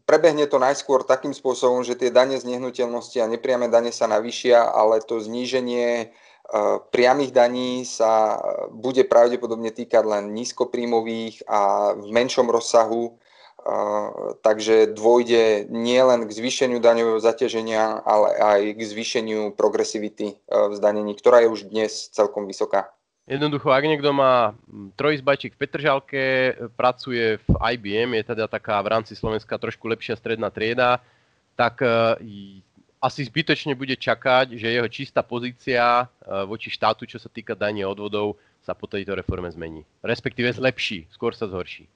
prebehne 0.04 0.44
to 0.44 0.60
najskôr 0.60 1.08
takým 1.08 1.32
spôsobom, 1.32 1.80
že 1.80 1.96
tie 1.96 2.12
dane 2.12 2.36
z 2.36 2.44
nehnuteľnosti 2.44 3.16
a 3.16 3.30
nepriame 3.32 3.72
dane 3.72 3.88
sa 3.88 4.04
navýšia, 4.04 4.60
ale 4.60 5.00
to 5.00 5.24
zníženie 5.24 5.88
e, 6.04 6.06
priamých 6.92 7.32
daní 7.32 7.88
sa 7.88 8.36
bude 8.68 9.08
pravdepodobne 9.08 9.72
týkať 9.72 10.04
len 10.04 10.36
nízkopríjmových 10.36 11.48
a 11.48 11.92
v 11.96 12.08
menšom 12.12 12.52
rozsahu, 12.52 13.08
e, 13.08 13.12
takže 14.44 14.92
dôjde 14.92 15.66
nielen 15.72 16.28
k 16.28 16.36
zvýšeniu 16.36 16.76
daňového 16.76 17.24
zaťaženia, 17.24 18.04
ale 18.04 18.36
aj 18.36 18.60
k 18.76 18.80
zvýšeniu 18.84 19.56
progresivity 19.56 20.38
v 20.44 20.72
zdanení, 20.76 21.16
ktorá 21.16 21.42
je 21.42 21.48
už 21.48 21.72
dnes 21.72 22.12
celkom 22.12 22.44
vysoká. 22.44 22.93
Jednoducho, 23.24 23.72
ak 23.72 23.88
niekto 23.88 24.12
má 24.12 24.52
trojizbajčík 25.00 25.56
v 25.56 25.60
Petržalke, 25.64 26.24
pracuje 26.76 27.40
v 27.40 27.48
IBM, 27.56 28.20
je 28.20 28.24
teda 28.36 28.44
taká 28.44 28.76
v 28.84 28.92
rámci 28.92 29.16
Slovenska 29.16 29.56
trošku 29.56 29.88
lepšia 29.88 30.12
stredná 30.20 30.52
trieda, 30.52 31.00
tak 31.56 31.80
asi 33.00 33.20
zbytočne 33.24 33.72
bude 33.72 33.96
čakať, 33.96 34.60
že 34.60 34.76
jeho 34.76 34.88
čistá 34.92 35.24
pozícia 35.24 36.04
voči 36.44 36.68
štátu, 36.68 37.08
čo 37.08 37.16
sa 37.16 37.32
týka 37.32 37.56
danie 37.56 37.88
odvodov, 37.88 38.36
sa 38.60 38.76
po 38.76 38.84
tejto 38.84 39.16
reforme 39.16 39.48
zmení. 39.48 39.88
Respektíve 40.04 40.52
zlepší, 40.52 41.08
skôr 41.08 41.32
sa 41.32 41.48
zhorší. 41.48 41.88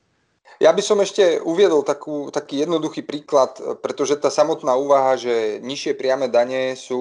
Ja 0.64 0.72
by 0.72 0.80
som 0.80 0.96
ešte 1.04 1.44
uviedol 1.44 1.84
takú, 1.84 2.32
taký 2.32 2.64
jednoduchý 2.64 3.04
príklad, 3.04 3.56
pretože 3.84 4.16
tá 4.16 4.32
samotná 4.32 4.80
úvaha, 4.80 5.20
že 5.20 5.60
nižšie 5.60 5.92
priame 5.92 6.32
dane 6.32 6.72
sú 6.72 7.00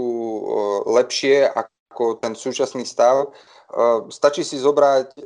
lepšie 0.83 1.47
ako 1.47 2.19
ten 2.19 2.35
súčasný 2.35 2.83
stav, 2.83 3.31
stačí 4.07 4.47
si 4.47 4.55
zobrať 4.55 5.19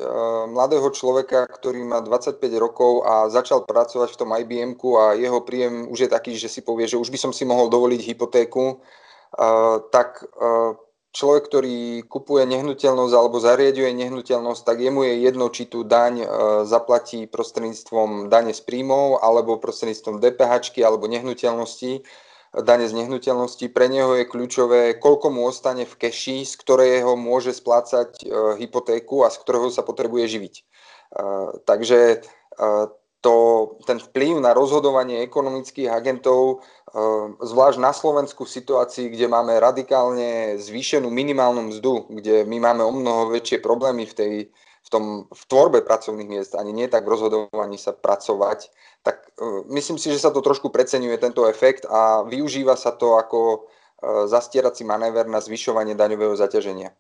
mladého 0.50 0.90
človeka, 0.90 1.46
ktorý 1.46 1.86
má 1.86 2.02
25 2.02 2.42
rokov 2.58 3.06
a 3.06 3.30
začal 3.30 3.70
pracovať 3.70 4.10
v 4.14 4.20
tom 4.20 4.34
ibm 4.34 4.74
a 4.98 5.14
jeho 5.14 5.46
príjem 5.46 5.86
už 5.86 6.06
je 6.06 6.10
taký, 6.10 6.34
že 6.34 6.50
si 6.50 6.66
povie, 6.66 6.90
že 6.90 6.98
už 6.98 7.14
by 7.14 7.20
som 7.22 7.32
si 7.32 7.46
mohol 7.46 7.70
dovoliť 7.70 8.02
hypotéku, 8.02 8.82
tak 9.94 10.26
človek, 11.12 11.44
ktorý 11.54 12.08
kupuje 12.08 12.48
nehnuteľnosť 12.50 13.14
alebo 13.14 13.38
zariaduje 13.38 13.94
nehnuteľnosť, 13.94 14.62
tak 14.64 14.80
jemu 14.80 15.06
je 15.06 15.14
jedno, 15.22 15.46
či 15.54 15.68
tú 15.70 15.86
daň 15.86 16.24
zaplatí 16.66 17.28
prostredníctvom 17.28 18.32
dane 18.32 18.56
z 18.56 18.62
príjmov 18.64 19.20
alebo 19.22 19.62
prostredníctvom 19.62 20.18
DPH 20.24 20.72
alebo 20.82 21.06
nehnuteľnosti, 21.12 22.08
dane 22.52 22.86
z 22.88 22.94
nehnuteľnosti. 23.00 23.66
Pre 23.72 23.88
neho 23.88 24.16
je 24.20 24.28
kľúčové, 24.28 25.00
koľko 25.00 25.32
mu 25.32 25.48
ostane 25.48 25.88
v 25.88 25.96
keši, 25.96 26.44
z 26.44 26.54
ktorého 26.60 27.16
môže 27.16 27.56
splácať 27.56 28.22
e, 28.22 28.26
hypotéku 28.60 29.24
a 29.24 29.32
z 29.32 29.40
ktorého 29.40 29.72
sa 29.72 29.88
potrebuje 29.88 30.28
živiť. 30.28 30.54
E, 30.60 30.64
takže 31.64 32.28
to, 33.22 33.36
ten 33.86 34.02
vplyv 34.02 34.42
na 34.42 34.52
rozhodovanie 34.52 35.24
ekonomických 35.24 35.94
agentov, 35.94 36.66
zvlášť 37.40 37.80
na 37.80 37.94
Slovensku 37.96 38.44
v 38.44 38.54
situácii, 38.60 39.08
kde 39.14 39.32
máme 39.32 39.62
radikálne 39.62 40.60
zvýšenú 40.60 41.08
minimálnu 41.08 41.72
mzdu, 41.72 42.12
kde 42.12 42.44
my 42.44 42.58
máme 42.60 42.84
o 42.84 42.92
mnoho 42.92 43.32
väčšie 43.32 43.64
problémy 43.64 44.04
v, 44.10 44.14
tej, 44.14 44.34
v, 44.82 44.90
tom, 44.90 45.04
v 45.30 45.44
tvorbe 45.46 45.86
pracovných 45.86 46.30
miest, 46.30 46.54
ani 46.58 46.74
nie 46.74 46.90
tak 46.90 47.06
v 47.06 47.14
rozhodovaní 47.14 47.78
sa 47.78 47.94
pracovať, 47.94 48.74
tak 49.06 49.30
eh, 49.38 49.62
myslím 49.74 50.02
si, 50.02 50.10
že 50.10 50.22
sa 50.22 50.34
to 50.34 50.42
trošku 50.42 50.74
preceňuje 50.74 51.18
tento 51.22 51.46
efekt 51.46 51.86
a 51.86 52.26
využíva 52.26 52.74
sa 52.74 52.94
to 52.94 53.18
ako 53.18 53.40
eh, 53.62 54.26
zastierací 54.26 54.82
manéver 54.84 55.30
na 55.30 55.42
zvyšovanie 55.42 55.94
daňového 55.94 56.34
zaťaženia. 56.34 56.94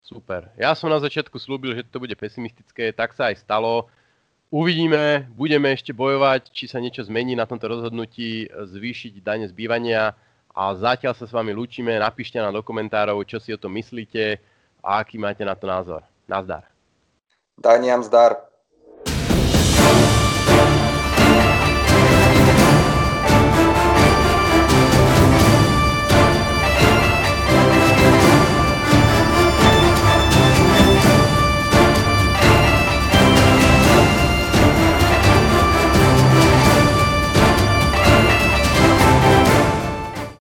Super. 0.00 0.50
Ja 0.58 0.74
som 0.74 0.90
na 0.90 0.98
začiatku 0.98 1.38
slúbil, 1.38 1.76
že 1.76 1.86
to 1.86 2.02
bude 2.02 2.16
pesimistické, 2.18 2.90
tak 2.90 3.14
sa 3.14 3.30
aj 3.30 3.46
stalo. 3.46 3.86
Uvidíme, 4.50 5.30
budeme 5.38 5.70
ešte 5.70 5.94
bojovať, 5.94 6.50
či 6.50 6.66
sa 6.66 6.82
niečo 6.82 7.06
zmení 7.06 7.38
na 7.38 7.46
tomto 7.46 7.70
rozhodnutí 7.70 8.50
zvýšiť 8.50 9.22
dane 9.22 9.46
z 9.46 9.54
bývania 9.54 10.18
a 10.50 10.74
zatiaľ 10.74 11.14
sa 11.14 11.30
s 11.30 11.30
vami 11.30 11.54
lúčime, 11.54 11.94
napíšte 11.94 12.42
nám 12.42 12.58
do 12.58 12.66
komentárov, 12.66 13.22
čo 13.22 13.38
si 13.38 13.54
o 13.54 13.62
tom 13.62 13.70
myslíte 13.78 14.42
a 14.82 14.98
aký 14.98 15.22
máte 15.22 15.46
na 15.46 15.54
to 15.54 15.70
názor. 15.70 16.02
Nazdar. 16.30 16.70
Daniam 17.58 18.06
zdar. 18.06 18.49